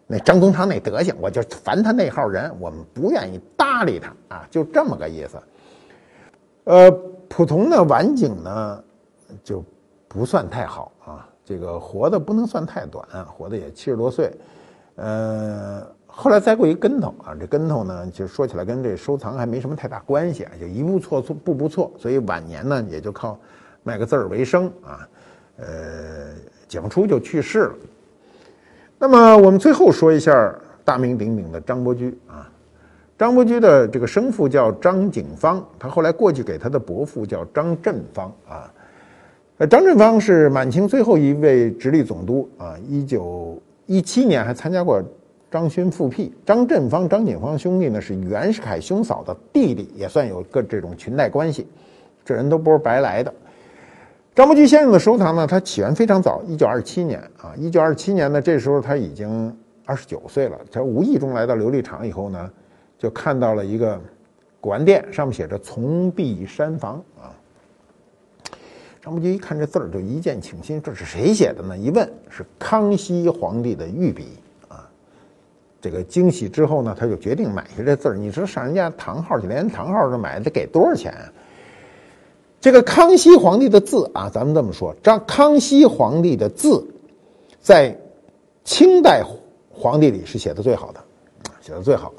[0.08, 5.38] 那张宗昌那德行，我就烦他那号人，我们不愿意搭理他啊，就这么个意思。
[6.64, 6.92] 呃，
[7.30, 8.84] 普通的晚景呢，
[9.44, 9.64] 就
[10.08, 14.36] 不算太好啊，这个活的不能算太短，活的也七十多岁，
[14.96, 15.86] 呃。
[16.16, 23.38] 后来栽过一跟头啊，这跟头呢，就说起来跟这收藏还没什么太大关系啊，就一步错错步步错，所以晚年呢也就靠
[23.82, 25.10] 卖个字儿为生啊，
[25.58, 25.66] 呃，
[26.68, 27.76] 解放初就去世了。
[29.00, 30.54] 那么我们最后说一下
[30.86, 32.48] 大名鼎鼎的张伯驹啊，
[33.18, 38.72] 张伯驹的这个生父叫张景芳，他后来过继给他的伯父叫张振芳啊，
[39.58, 45.04] 呃，张振芳是满清最后一位直隶总督啊，一九一七年还参加过。
[45.54, 51.68] 张勋复辟，张振芳、张锦芳兄弟呢是袁世凯兄嫂的弟弟，也算有个这种裙带关系，
[52.26, 53.32] 这人都不是白来的。
[54.34, 60.58] 张伯驹先生的收藏呢，他起源非常早，一九二七年啊，一九二七年呢，这时候他已经二十九岁了。
[60.72, 62.50] 他无意中来到琉璃厂以后呢，
[62.98, 64.02] 就看到了一个
[64.60, 67.30] 古玩店，上面写着“从壁山房”啊。
[69.04, 71.78] 张伯驹一看这字儿，就一见倾心，这是谁写的呢？
[71.78, 74.40] 一问是康熙皇帝的御笔。
[75.84, 78.16] 这个惊喜之后呢，他就决定买下这字儿。
[78.16, 81.28] 你说上人家堂号去，连堂号都买，得给多少钱啊？
[82.62, 86.82] 这个康熙皇帝的字啊，咱们这么说，张康熙皇帝的字，
[87.60, 87.94] 在
[88.64, 89.26] 清代
[89.70, 91.02] 皇帝里是写的最好的，
[91.60, 92.14] 写的最好，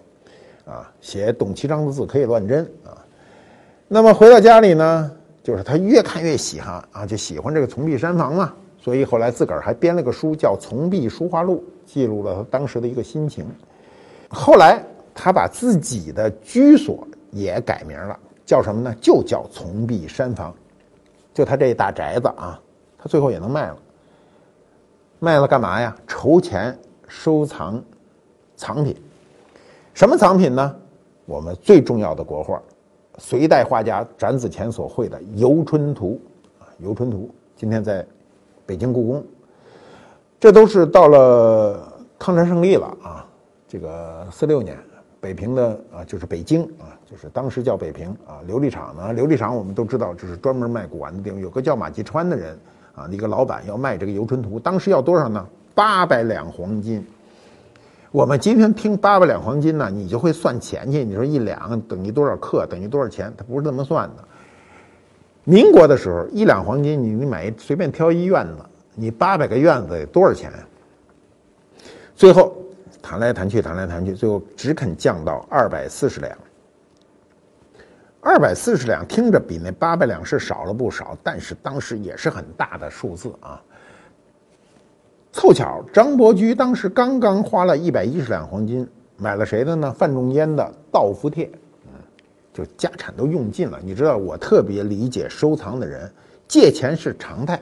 [0.66, 2.92] 啊，写董其章的字可以乱真啊。
[3.88, 5.11] 那么回到家里呢，
[5.42, 11.64] 就是他越看越喜欢啊，就喜欢这个从壁山房嘛，所以后来自个儿还编了个书，叫《从壁书画录》。
[11.85, 13.47] 记录了他当时的一个心情。
[14.29, 14.83] 后来
[15.14, 18.94] 他把自己的居所也改名了，叫什么呢？
[19.01, 20.55] 就叫从壁山房。
[21.33, 22.61] 就他这一大宅子啊，
[22.99, 23.77] 他最后也能卖了。
[25.20, 25.97] 卖了干嘛呀？
[26.07, 26.77] 筹钱
[27.09, 27.83] 收藏
[28.57, 28.97] 藏品。
[29.94, 30.77] 什么藏品呢？
[31.27, 32.61] 我们最重要的国画，
[33.18, 36.20] 隋代画家展子虔所绘的《游春图》
[36.62, 38.05] 啊，《游春图》今天在
[38.66, 39.25] 北京故宫。
[40.44, 43.24] 这都是到了抗战胜利了啊，
[43.66, 44.76] 这个四六年，
[45.18, 51.40] 北平的啊，就是北京啊，就是当时叫北平啊，琉璃厂呢，琉璃厂我们都知道，就是专门卖古玩的地方。
[51.40, 52.59] 有个叫马继川的人
[52.94, 55.46] 啊，一个老板要卖这个《游春图》，当时要多少呢？
[55.74, 57.02] 八百两黄金。
[58.11, 61.07] 我们今天听八百两黄金呢，你就会算钱去。
[61.07, 63.33] 你说一两等于多少克，等于多少钱？
[63.35, 64.22] 它不是这么算的。
[65.44, 68.57] 民国的时候，一两黄金，你你买随便挑一院子。
[68.94, 70.52] 你八百个院子得多少钱？
[72.14, 72.57] 最后
[73.02, 76.37] 谈来谈去，谈来谈去，最后只肯降到二百四十两。
[78.20, 83.61] 二百四十两听着比那八百两是少了不少，但是当时也是很大的数字啊。
[85.33, 89.92] 凑巧张伯驹当时刚刚花了一百一十两黄金买了谁的呢？
[89.92, 91.46] 范仲淹的《道符帖》，
[92.52, 93.78] 就家产都用尽了。
[93.83, 96.11] 你知道，我特别理解收藏的人，
[96.46, 97.61] 借钱是常态。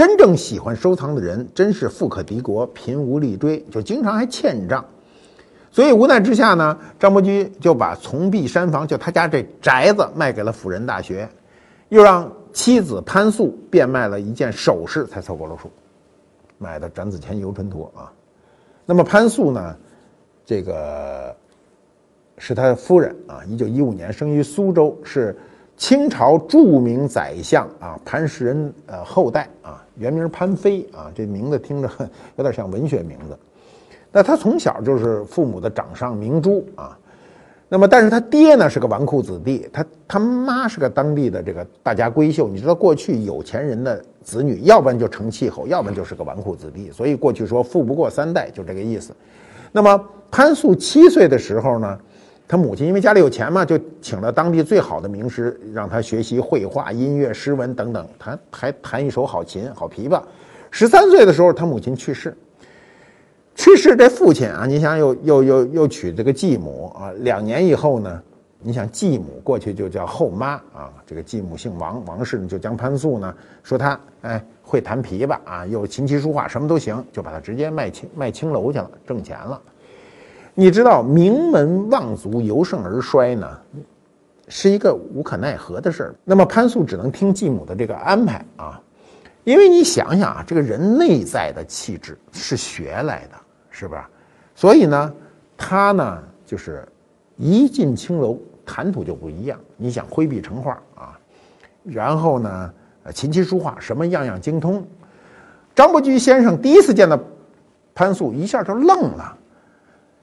[0.00, 4.82] 真正喜欢收藏的人，真是富可敌国，贫无力追，就经常还欠账。
[5.70, 11.28] 所以无奈之下呢，张伯驹就把从碧山房，就他家这宅子卖给了辅仁大学，
[11.90, 15.70] 又让妻子潘素变卖了一件首饰，才凑够了数，
[16.56, 18.10] 买的展子虔游春图啊。
[18.86, 19.76] 那么潘素呢，
[20.46, 21.36] 这个
[22.38, 25.38] 是他的夫人啊，一九一五年生于苏州，是。
[25.80, 31.90] 清朝著名宰相啊，潘石人呃后代啊，原名潘飞啊，这名字听着
[32.36, 33.36] 有点像文学名字。
[34.12, 36.96] 那他从小就是父母的掌上明珠啊，
[37.66, 42.46] 那么但是他爹呢是个纨绔子弟，他他妈是个当地的这个大家闺秀。
[42.46, 49.16] 你知道过去有钱人的子女，要不然就成气候，要不然就是个纨绔子弟，所以过去说富不过三代，就这个意思。
[49.72, 49.98] 那么
[50.30, 51.98] 潘素七岁的时候呢？
[52.50, 60.20] 他母亲因为家里有钱嘛，就请了当地最好的名师，让他学习绘画、音乐、诗文等等，弹还弹一手好琴、好琵琶。
[60.68, 62.36] 十三岁的时候，他母亲去世。
[63.54, 68.20] 去世这父亲啊，你想又又又又娶这个继母啊，两年以后呢，
[68.58, 73.32] 你想继母过去就叫后妈啊，这个继母姓王，王氏呢就将潘素呢
[73.62, 79.60] 说他哎会弹琵琶啊，又琴棋书画什么都行，就把他直接卖青卖青楼去了，挣钱了。
[80.60, 83.58] 你知道名门望族由盛而衰呢，
[84.46, 86.14] 是一个无可奈何的事儿。
[86.22, 88.78] 那么潘素只能听继母的这个安排啊，
[89.42, 93.38] 因为你想想啊，这个人内在的气质是学来的，
[93.70, 94.10] 是吧？
[94.54, 95.14] 所以呢，
[95.56, 96.86] 他呢就是
[97.38, 98.38] 一进青楼。
[98.66, 101.18] 谈吐就不一样，你想挥笔成画啊，
[101.82, 102.72] 然后呢，
[103.14, 104.86] 琴棋书画什么样样精通。
[105.74, 107.18] 张伯驹先生第一次见到
[107.94, 109.38] 潘素，一下就愣了。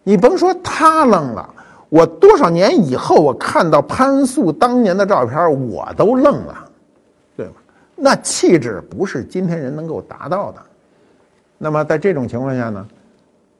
[0.07, 1.53] 你甭说他愣了，
[1.89, 6.69] 我多少年以后我看到潘素当年的照片，我都愣了，
[7.35, 7.55] 对吧？
[7.93, 10.61] 那气质不是今天人能够达到的。
[11.57, 12.87] 那么在这种情况下呢，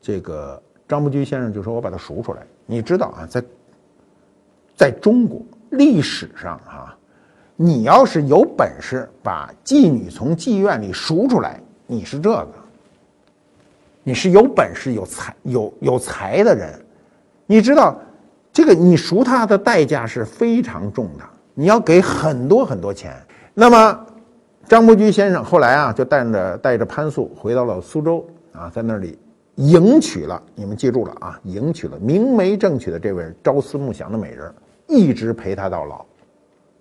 [0.01, 3.43] 这个张伯驹先生就说：“我把它赎出来。”你知道啊，在。
[4.73, 5.41] 在中国
[5.71, 6.95] 历史上啊，
[7.55, 12.53] 你要是有本事把妓女从妓院里赎出来，你是这个，
[14.08, 16.74] 你是有本事、有才、有有才的人。
[17.45, 17.93] 你知道，
[18.53, 23.14] 这个你赎他的代价是非常重的，你要给很多很多钱。
[23.53, 24.05] 那么，
[24.66, 29.20] 张伯驹先生后来啊，就带着带着潘素回到了苏州啊，在那里
[29.55, 34.49] 迎娶了，你们记住了啊，迎娶了明媒正娶的这位朝思暮想的美人。
[34.88, 36.05] 一直陪他到老，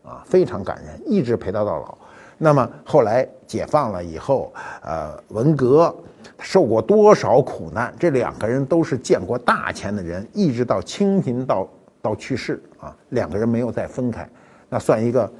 [0.08, 1.98] 啊，非常感人，一直陪他到老。
[2.38, 4.52] 那么后来解放了以后，
[4.82, 5.92] 呃，文革
[6.40, 7.94] 受过多少苦难？
[7.98, 11.68] 这两个人都是见过大钱的人，一直到清贫到
[12.00, 14.28] 到去世啊，两个人没有再分开，
[14.68, 15.30] 那算一个，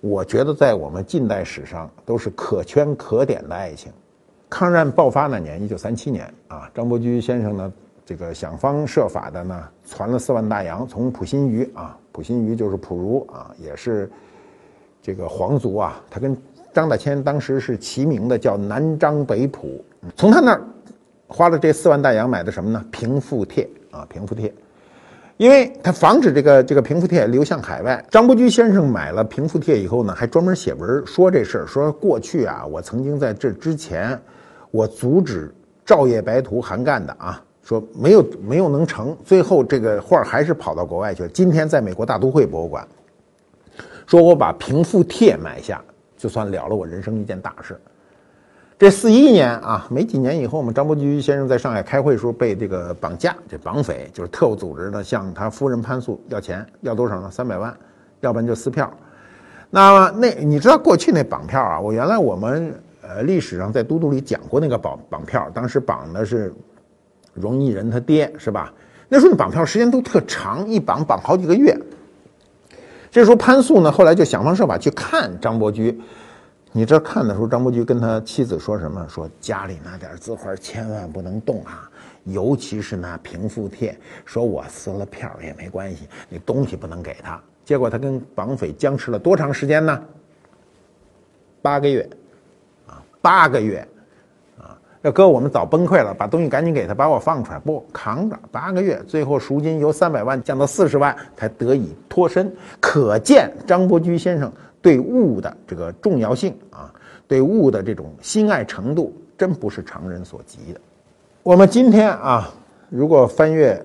[0.00, 3.92] 我觉得在我们近代史上都是可圈可点的爱情。
[4.48, 7.72] 抗战爆发那年，一九三七年啊，张伯驹先生呢。
[8.08, 14.08] 这个想方设法的呢，攒了四万大洋，从普心瑜啊，普心瑜就是普如啊，也是
[15.02, 16.36] 这个皇族啊，他跟
[16.72, 19.84] 张大千当时是齐名的，叫南张北普。
[20.14, 20.62] 从他那儿
[21.26, 22.84] 花了这四万大洋买的什么呢？
[22.90, 24.52] 平复帖啊，平复帖，
[25.36, 28.04] 因为他防止这个这个平复帖流向海外。
[28.10, 34.20] 张伯驹先生买了平复帖以后呢，还专门写文说这事儿，说过去啊，我曾经在这之前，
[34.70, 35.52] 我阻止
[35.84, 37.42] 赵叶白图韩干的啊。
[37.64, 41.28] 说没有没有能成，最后这个画还是跑到国外去了。
[41.30, 42.86] 今天在美国大都会博物馆，
[44.06, 45.82] 说我把平复帖买下，
[46.16, 47.76] 就算了了我人生一件大事。
[48.78, 57.30] 这四一年啊，没几年以后嘛，张伯驹先生在上海开会时候被这个绑架，这绑匪就是特务组织的，向他夫人潘素要钱，要多少呢？
[57.30, 57.74] 三百万，
[58.20, 58.92] 要不然就撕票。
[59.70, 61.80] 那那你知道过去那绑票啊？
[61.80, 66.52] 我原来我们呃历史上在都督里讲过那个绑绑票，当时绑的是。
[67.38, 68.72] 容易人他爹是吧？
[69.10, 71.78] 那时候绑票时间都特长，一绑绑好几个月。
[73.10, 76.00] 这时候潘素呢，后来就想方设法去看张伯驹。
[76.76, 79.06] 你这看的时候，张伯驹跟他妻子说什么？
[79.08, 81.90] 说家里那点字画千万不能动啊，
[82.24, 83.98] 尤其是那平复帖。
[84.26, 87.40] 说我撕了票也没关系，你东西不能给他。
[87.64, 90.02] 结果他跟绑匪僵持了多长时间呢？
[91.62, 92.06] 八个月，
[92.86, 93.78] 啊，八个月。
[94.58, 97.58] 啊要搁我们早崩溃了，把东西赶紧给他，把我放出来。
[97.58, 102.54] 不扛着八个月，最后赎金由三百万降到四十万，才得以脱身。
[102.80, 104.52] 可见张伯驹先生
[104.86, 106.94] 对物的这个重要性啊，
[107.26, 110.80] 对物的这种心爱程度，真不是常人所及的。
[111.42, 112.48] 我们今天啊，
[112.88, 113.84] 如果翻阅。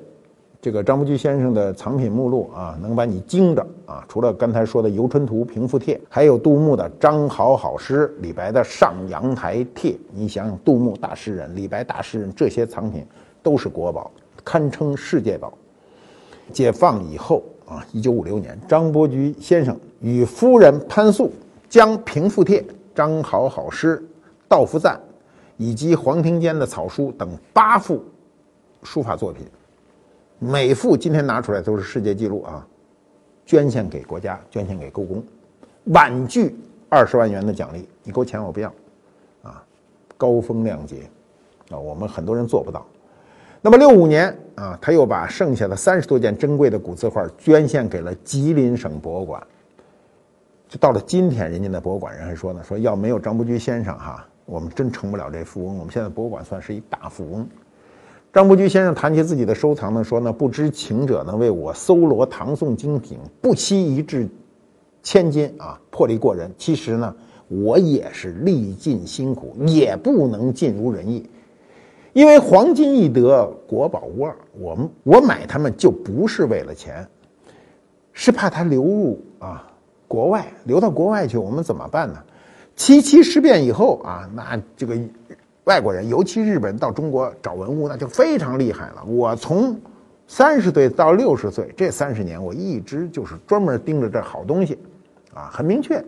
[0.64, 4.06] 这个张伯驹先生的藏品目录啊，能把你惊着啊！
[4.08, 9.94] 除了刚才说的《游春图》《平复帖》，还有杜牧的《张好好诗》，李白的《上阳台帖》。
[10.14, 13.04] 你想想，杜牧大诗人，李白大诗人，这些藏品
[13.42, 14.12] 都是国宝，
[14.46, 15.52] 堪称世界宝。
[16.54, 17.42] 解放以后
[17.72, 21.32] 啊，一九五六年，张伯驹先生与夫人潘素
[21.70, 22.62] 将《平复帖》
[22.94, 23.98] 《张好好诗》
[24.50, 24.96] 《道夫赞》
[25.56, 28.04] 以及黄庭坚的草书等八幅
[28.84, 29.46] 书法作品。
[30.38, 32.68] 每幅今天拿出来都是世界纪录啊！
[33.46, 35.24] 捐献给国家，捐献给故宫，
[35.86, 36.54] 婉拒
[36.90, 38.74] 二十万元的奖励，你给我钱我不要，
[39.44, 39.64] 啊，
[40.18, 41.10] 高风亮节，
[41.70, 42.86] 啊，我们很多人做不到。
[43.64, 49.42] 那么六五年啊，他又把剩下的三十多件珍贵的古字画捐献给了吉林省博物馆。
[50.68, 55.78] 就到了今天，人家的博物馆人还说呢，说要没有张伯驹先生哈，我们真成不了这富翁。
[55.78, 57.48] 我们现在博物馆算是一大富翁。
[58.34, 64.28] 张伯驹先生谈起自己的收藏呢，说呢，不知情者呢为我搜罗唐宋精品，不惜一掷
[65.04, 66.50] 千金啊，魄力过人。
[66.58, 67.16] 其实呢，
[67.48, 71.30] 我也是历尽辛苦，也不能尽如人意。
[72.14, 74.36] 因为黄金易得，国宝无二。
[74.60, 77.08] 我们我买他们就不是为了钱，
[78.12, 79.66] 是怕它流入啊
[80.08, 82.22] 国外，流到国外去，我们怎么办呢？
[82.76, 84.98] 七七事变以后啊，那这个
[85.66, 89.04] 外国人，尤其日本人到中国找文物，那就非常厉害了。
[89.06, 89.80] 我从
[90.28, 94.78] 三十岁到六十岁这三十年，我一直就是专门盯着这好东西，
[95.34, 96.04] 啊，很明确。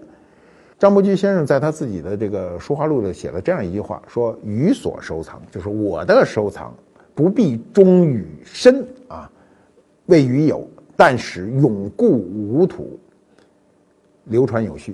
[0.83, 6.73] 张伯驹先生在他自己的这个书画录里写了这样一句话：说予所收藏，就是我的收藏，
[7.15, 9.31] 不必忠于身啊，
[10.07, 10.67] 为于有，
[10.97, 12.99] 但使永固无土，
[14.25, 14.93] 流传有序。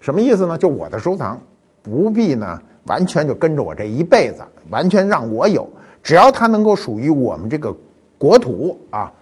[0.00, 0.56] 什么意思呢？
[0.56, 1.38] 就我的收藏，
[1.82, 5.68] 不必呢完全就跟着我这一辈子，完全让我有，
[6.02, 7.76] 只要它能够属于我们这个
[8.16, 9.12] 国土啊，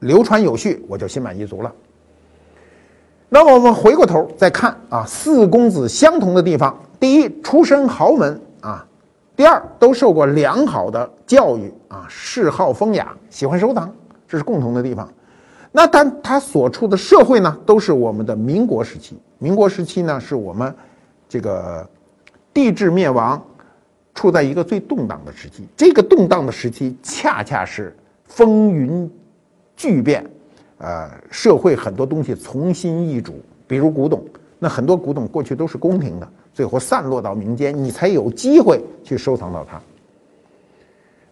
[0.00, 1.72] 流传有序，我就心满意足了。
[3.28, 8.86] 那么我们回过头再看啊，四公子相同的地方：第一，出身豪门啊；
[9.34, 13.92] 第二，都受过良好的教育啊，嗜好风雅，喜欢收藏，
[14.28, 15.08] 这是共同的地方。
[15.72, 19.18] 那但他所处的社会呢，都是我们的民国时期。
[19.38, 20.72] 民国时期呢，是我们
[21.28, 21.86] 这个
[22.54, 23.42] 帝制灭亡，
[24.14, 25.66] 处在一个最动荡的时期。
[25.76, 29.10] 这个动荡的时期，恰恰是风云
[29.76, 30.24] 巨变。
[30.78, 33.34] 呃，社会很多东西重新易主，
[33.66, 34.22] 比如古董，
[34.58, 39.80] 那很多古董过去都是宫廷的，最后散落到民间，你才有机会去收藏到它。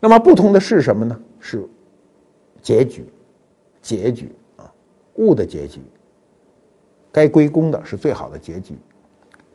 [0.01, 1.19] 那么不同的是什么呢？
[1.41, 1.63] 是
[2.63, 3.05] 结局，
[3.83, 4.71] 结局啊，
[5.17, 5.81] 物的结局。
[7.13, 8.75] 该归公的是最好的结局，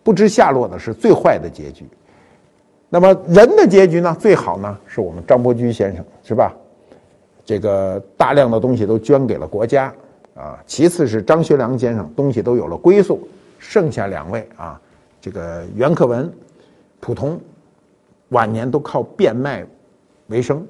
[0.01, 1.85] 不知下落的是最坏的结局。
[2.89, 4.15] 那么人的结局呢？
[4.19, 6.55] 最好呢，是我们张伯驹先生，是吧？
[7.49, 9.91] 这个大量的东西都捐给了国家
[10.35, 13.27] 啊，其次是张学良先生，东西都有了归宿，
[13.57, 14.79] 剩下两位啊，
[15.19, 16.31] 这个袁克文、
[17.01, 17.41] 溥通，
[18.27, 19.65] 晚年都靠变卖
[20.27, 20.63] 为生。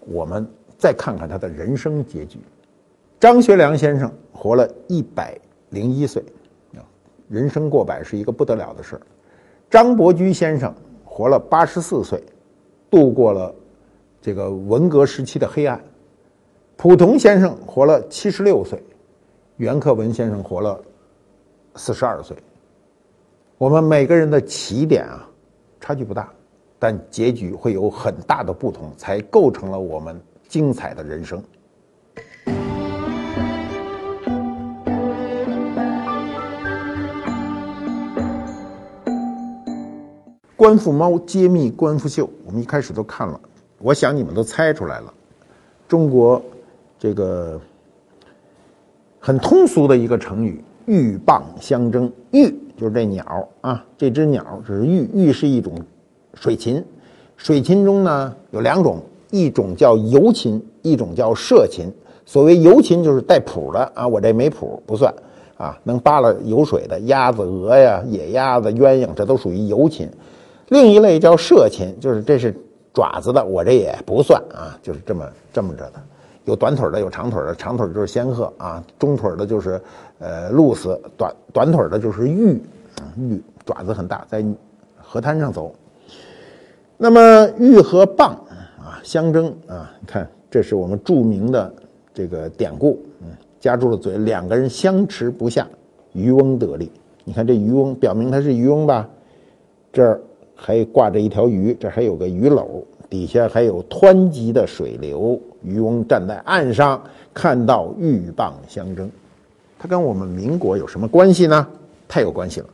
[0.00, 0.44] 我们
[0.76, 2.40] 再看看他的人生结局，
[3.20, 5.38] 张学良先生活了一百
[5.70, 6.20] 零一岁，
[6.74, 6.82] 啊，
[7.28, 9.00] 人生过百是一个不得了的事儿。
[9.70, 10.74] 张伯驹先生
[11.04, 12.20] 活了八十四岁，
[12.90, 13.54] 度过了。
[14.24, 15.78] 这个文革时期的黑暗，
[16.78, 18.82] 溥同先生活了七十六岁，
[19.58, 20.82] 袁克文先生活了
[21.74, 22.34] 四十二岁。
[23.58, 25.28] 我们每个人的起点啊，
[25.78, 26.32] 差距不大，
[26.78, 30.18] 但结局会有很大的不同，才构成了我们
[30.48, 31.44] 精彩的人生。
[40.56, 43.38] 官复猫揭秘官复秀，我们一开始都看了。
[43.84, 45.12] 我想你们都猜出来了，
[45.86, 46.42] 中国
[46.98, 47.60] 这个
[49.20, 52.10] 很通俗的一个成语“鹬蚌相争”。
[52.32, 55.06] 鹬就是这鸟啊，这只鸟只是鹬。
[55.12, 55.74] 鹬是一种
[56.32, 56.82] 水禽，
[57.36, 61.92] 水禽中呢有两种，一种叫游禽，一种叫射禽。
[62.24, 65.12] 所谓游禽就是带蹼的啊，我这没蹼不算
[65.58, 70.08] 啊，能扒拉游水的鸭子、鹅呀、野鸭子、鸳鸯，这都属于游禽。
[70.70, 72.58] 另一类叫射禽，就是这是。
[72.94, 76.00] 爪子的我这也不算啊，就是这么这么着的，
[76.44, 79.80] 有短腿的，有长腿的，长腿就是仙鹤啊，中腿的就是
[80.20, 82.62] 呃鹭鸶，短短腿的就是玉，
[83.18, 84.44] 玉爪子很大，在
[84.96, 85.74] 河滩上走。
[86.96, 88.26] 那么玉和蚌
[88.78, 91.74] 啊相争啊，你看这是我们著名的
[92.14, 93.26] 这个典故，嗯，
[93.58, 95.66] 夹住了嘴，两个人相持不下，
[96.12, 96.92] 渔翁得利。
[97.24, 99.08] 你看这渔翁，表明他是渔翁吧？
[99.92, 100.20] 这儿。
[100.54, 102.66] 还挂着一条鱼，这还有个鱼篓，
[103.10, 105.40] 底下还有湍急的水流。
[105.62, 107.02] 渔翁站在岸上，
[107.32, 109.10] 看到鹬蚌相争，
[109.78, 111.66] 它跟我们民国有什么关系呢？
[112.06, 112.66] 太有关系了。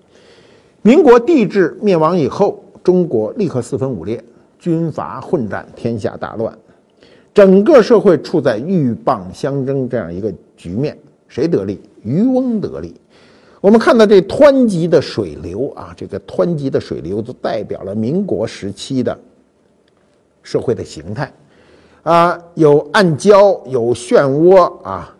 [0.82, 4.22] 民国帝制灭亡以后，中国立刻四分五裂，
[4.58, 6.52] 军阀混战，天下大乱，
[7.32, 11.80] 整个社会处在鹬蚌相争这样一个局面，谁得利？
[12.02, 12.94] 渔翁得利。
[13.60, 19.16] 我们看到这湍急的水流啊，这个湍急的水流就代表了民国时期的
[20.42, 21.30] 社会的形态
[22.02, 25.14] 啊，有暗礁，有漩涡啊，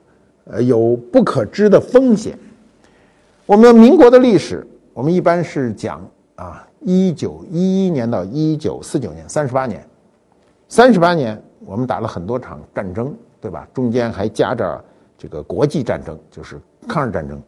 [0.45, 2.39] 呃，有不可知的风险。
[3.45, 6.03] 我们民国的历史，我们一般是讲
[6.37, 9.87] 啊，一九一一年到一九四九年，三十八年，
[10.67, 13.69] 三十八年，我们打了很多场战争，对吧？
[13.75, 14.83] 中间还夹着
[15.19, 17.39] 这个国际战争，就是抗日战争。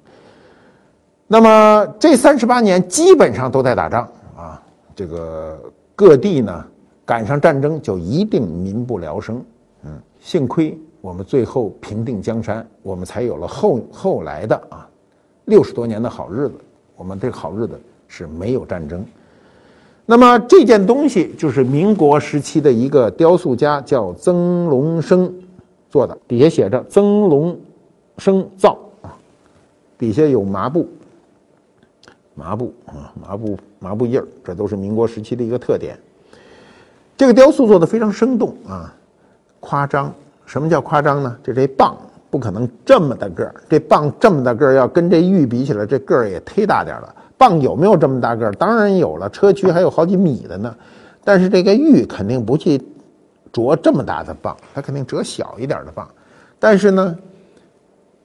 [1.33, 4.07] 那么这三十八年基本上都在打仗
[4.37, 4.63] 啊，
[4.95, 5.59] 这个
[5.97, 6.63] 各地呢
[7.07, 9.43] 赶上战争就一定民不聊生，
[9.83, 14.87] 嗯，幸亏我们最后平定江山，我们才有了后后来的啊
[15.47, 16.55] 六十多年的好日子。
[16.97, 19.03] 我们这个好日子是没有战争。
[20.05, 25.35] 那么这件东西就是民国时期的一个雕塑家叫曾龙生
[25.89, 27.59] 做的，底下写着“曾龙
[28.19, 29.17] 生造啊，
[29.97, 30.87] 底下有麻布，
[32.35, 35.99] 麻布啊，麻布麻布印儿，这都是民国时期的一个特点。
[37.17, 38.95] 这个雕塑做的非常生动啊，
[39.61, 40.13] 夸张。
[40.45, 41.37] 什么叫夸张呢？
[41.43, 41.97] 就这棒
[42.29, 47.15] 不可能这么大个儿，这棒这么大个儿，要跟这玉比起来，这个儿也忒大点了。
[47.39, 48.53] 棒有没有这么大个儿？
[48.53, 50.75] 当然有了，车躯还有好几米的呢。
[51.25, 52.81] 但是这个玉肯定不去
[53.53, 56.09] 琢这么大的棒，它肯定折小一点的棒。
[56.59, 57.17] 但是呢，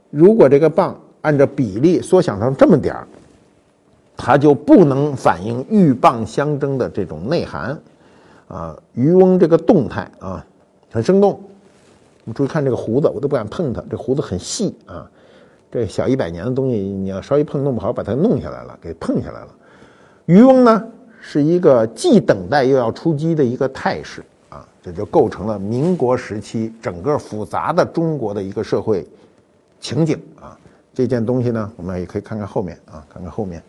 [0.10, 3.08] 如果这个棒按照比例缩小成这么点儿，
[4.18, 7.80] 它就不能反映鹬蚌相争的这种内涵。
[8.48, 10.46] 啊，渔翁这个动态啊，
[10.92, 11.40] 很生动。
[12.24, 15.10] 你注意看这个胡子，我都不敢碰它，这胡子很细啊。
[15.70, 19.48] 这小一百年的东西，你要稍微碰弄不好，把它弄下来了，给碰下来了。
[20.28, 20.82] 渔翁呢，
[21.20, 29.06] 是一个既等待又要出击的一个态势啊，这就构成了民国时期整个复杂的中国的一个社会
[29.82, 30.58] 情景啊。
[30.94, 33.62] 这件东西呢，我们也可以看看后面啊，看看后面，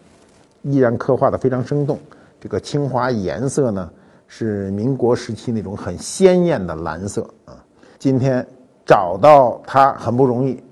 [0.62, 1.98] 依然刻画的非常生动。
[2.40, 3.90] 这个青花颜色呢？
[4.30, 7.56] 是民国时期那种很鲜艳的蓝色啊，
[7.98, 8.46] 今天
[8.84, 10.62] 找到它很不容易，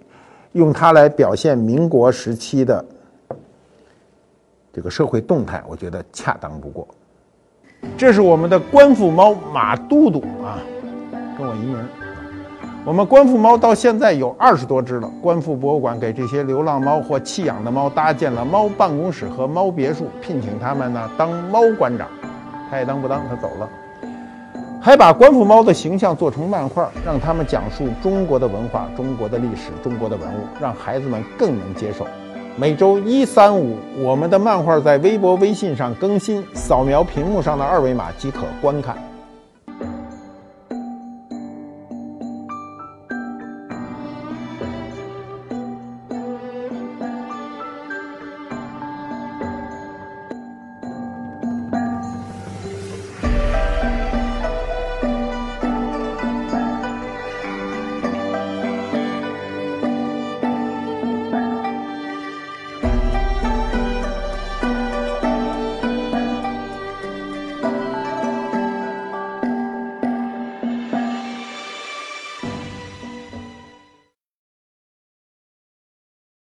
[0.52, 2.84] 用它来表现民国时期的
[4.74, 6.86] 这个社会动态，我觉得恰当不过。
[7.96, 10.60] 这是我们的官府猫马都督啊，
[11.38, 12.05] 跟我一名。
[12.86, 15.10] 我们观复猫到现在有二十多只了。
[15.20, 22.06] 观复博物馆给这些流浪猫或弃养的猫搭建了猫办公室和猫别墅，聘请他们呢当猫馆长。
[22.70, 23.68] 他也当不当，他走了，
[24.80, 32.06] 还把官府猫的形象做成漫画，让他们讲述中国的文化、中国的历史、中国的文物，让孩子们更能接受。
[32.56, 38.96] 每周一、三、五，我们的漫画在微博、微信上更新，扫描屏幕上的二维码即可观看。